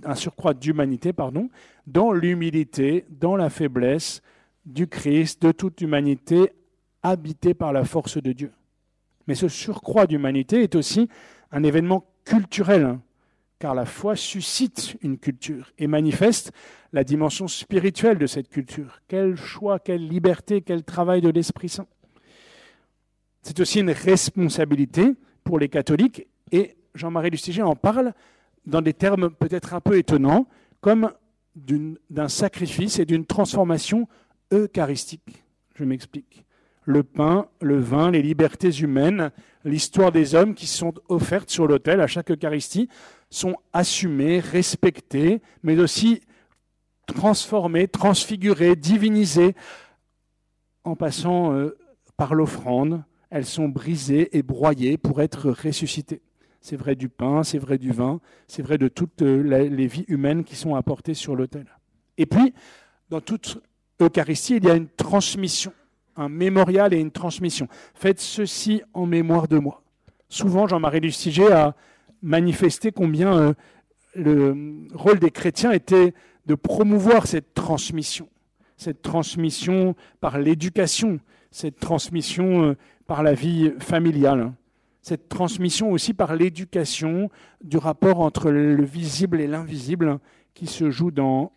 [0.04, 1.48] un surcroît d'humanité, pardon,
[1.86, 4.22] dans l'humilité, dans la faiblesse
[4.66, 6.52] du Christ, de toute humanité
[7.02, 8.52] habitée par la force de Dieu.
[9.26, 11.08] Mais ce surcroît d'humanité est aussi
[11.50, 13.00] un événement culturel, hein,
[13.58, 16.52] car la foi suscite une culture et manifeste
[16.92, 19.00] la dimension spirituelle de cette culture.
[19.08, 21.86] Quel choix, quelle liberté, quel travail de l'Esprit Saint.
[23.40, 28.12] C'est aussi une responsabilité pour les catholiques et Jean-Marie Lustiger en parle
[28.66, 30.46] dans des termes peut-être un peu étonnants,
[30.80, 31.12] comme
[31.54, 34.08] d'un sacrifice et d'une transformation
[34.52, 35.44] eucharistique.
[35.74, 36.44] Je m'explique.
[36.84, 39.30] Le pain, le vin, les libertés humaines,
[39.64, 42.88] l'histoire des hommes qui sont offertes sur l'autel à chaque Eucharistie
[43.30, 46.22] sont assumées, respectées, mais aussi
[47.06, 49.54] transformées, transfigurées, divinisées,
[50.84, 51.78] en passant euh,
[52.16, 53.04] par l'offrande.
[53.30, 56.20] Elles sont brisées et broyées pour être ressuscitées.
[56.62, 60.04] C'est vrai du pain, c'est vrai du vin, c'est vrai de toutes euh, les vies
[60.06, 61.66] humaines qui sont apportées sur l'autel.
[62.18, 62.54] Et puis,
[63.10, 63.60] dans toute
[64.00, 65.72] Eucharistie, il y a une transmission,
[66.16, 67.66] un mémorial et une transmission.
[67.94, 69.82] Faites ceci en mémoire de moi.
[70.28, 71.74] Souvent, Jean-Marie Lustiger a
[72.22, 73.52] manifesté combien euh,
[74.14, 76.14] le rôle des chrétiens était
[76.46, 78.28] de promouvoir cette transmission,
[78.76, 81.18] cette transmission par l'éducation,
[81.50, 82.76] cette transmission euh,
[83.08, 84.52] par la vie familiale
[85.02, 87.28] cette transmission aussi par l'éducation
[87.62, 90.18] du rapport entre le visible et l'invisible
[90.54, 91.52] qui se joue dans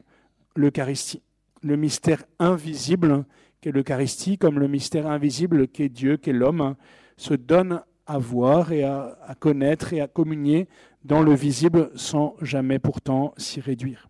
[0.56, 1.22] l'Eucharistie.
[1.62, 3.26] Le mystère invisible
[3.62, 6.76] qu'est l'Eucharistie, comme le mystère invisible qu'est Dieu, qu'est l'homme,
[7.18, 10.68] se donne à voir et à, connaître et à communier
[11.04, 14.10] dans le visible sans jamais pourtant s'y réduire.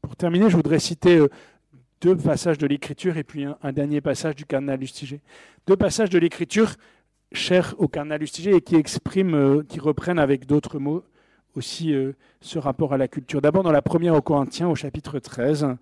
[0.00, 1.28] Pour terminer, je voudrais citer euh,
[2.00, 5.20] deux passages de l'Écriture et puis un, dernier passage du Cardinal Lustiger.
[5.66, 6.74] Deux passages de l'Écriture
[7.32, 11.04] chers au cardinal Lustiger et qui expriment, euh, qui reprennent avec d'autres mots
[11.54, 13.40] aussi euh, ce rapport à la culture.
[13.40, 15.76] D'abord, dans la première aux Corinthiens, au chapitre 13,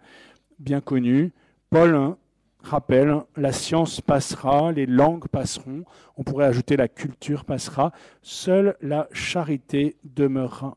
[0.58, 1.32] bien connu,
[1.70, 2.16] Paul hein,
[2.62, 5.84] rappelle la science passera, les langues passeront,
[6.16, 7.92] on pourrait ajouter la culture passera,
[8.22, 10.76] seule la charité demeurera.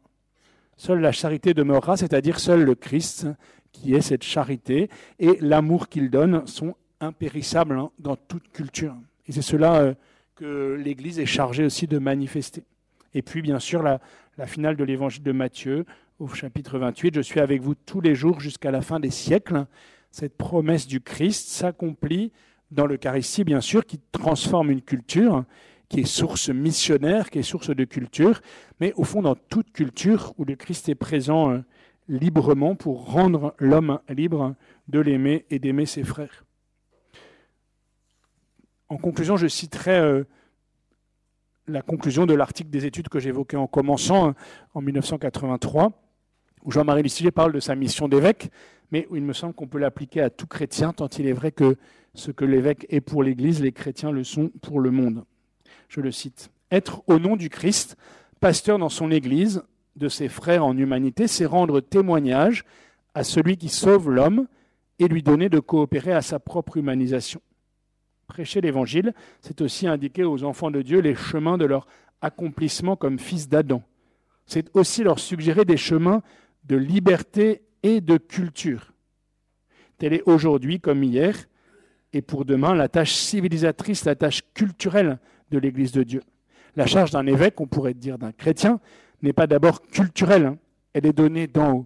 [0.76, 3.28] Seule la charité demeurera, c'est-à-dire seul le Christ
[3.72, 4.90] qui est cette charité
[5.20, 8.96] et l'amour qu'il donne sont impérissables hein, dans toute culture.
[9.28, 9.94] Et c'est cela euh,
[10.38, 12.64] que l'Église est chargée aussi de manifester.
[13.14, 14.00] Et puis, bien sûr, la,
[14.46, 15.86] finale de l'évangile de Matthieu,
[16.20, 19.66] au chapitre 28, Je suis avec vous tous les jours jusqu'à la fin des siècles.
[20.12, 22.32] Cette promesse du Christ s'accomplit
[22.70, 25.44] dans l'Eucharistie, bien sûr, qui transforme une culture,
[25.90, 28.42] qui est source missionnaire, qui est source de culture,
[28.80, 31.60] mais au fond, dans toute culture où le Christ est présent euh,
[32.08, 34.54] librement pour rendre l'homme libre
[34.88, 36.47] de l'aimer et d'aimer ses frères.
[38.90, 40.24] En conclusion, je citerai euh,
[41.68, 44.36] la conclusion de l'article des études que j'évoquais en commençant, hein,
[44.74, 45.92] en 1983,
[46.64, 48.50] où Jean-Marie Lustiger parle de sa mission d'évêque,
[48.92, 51.52] mais où il me semble qu'on peut l'appliquer à tout chrétien, tant il est vrai
[51.52, 51.76] que
[52.14, 55.26] ce que l'évêque est pour l'Église, les chrétiens le sont pour le monde.
[55.90, 56.50] Je le cite.
[56.72, 57.98] Être au nom du Christ,
[58.40, 59.64] pasteur dans son Église,
[59.98, 62.64] de ses frères en humanité, c'est rendre témoignage
[63.14, 64.48] à celui qui sauve l'homme
[65.00, 67.42] et lui donner de coopérer à sa propre humanisation.
[68.28, 71.88] Prêcher l'Évangile, c'est aussi indiquer aux enfants de Dieu les chemins de leur
[72.22, 73.82] accomplissement comme fils d'Adam.
[74.46, 76.22] C'est aussi leur suggérer des chemins
[76.66, 78.94] de liberté et de culture.
[79.98, 81.36] Telle est aujourd'hui, comme hier,
[82.14, 85.20] et pour demain, la tâche civilisatrice, la tâche culturelle
[85.52, 86.22] de l'Église de Dieu.
[86.76, 88.80] La charge d'un évêque, on pourrait dire d'un chrétien,
[89.22, 90.58] n'est pas d'abord culturelle, hein.
[90.94, 91.86] elle est donnée d'en haut.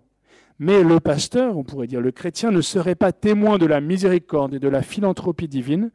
[0.59, 4.53] Mais le pasteur, on pourrait dire le chrétien, ne serait pas témoin de la miséricorde
[4.53, 5.91] et de la philanthropie divine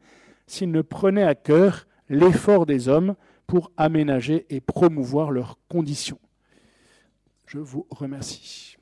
[0.47, 3.15] s'il ne prenait à cœur l'effort des hommes
[3.45, 6.19] pour aménager et promouvoir leurs conditions.
[7.45, 8.76] Je vous remercie.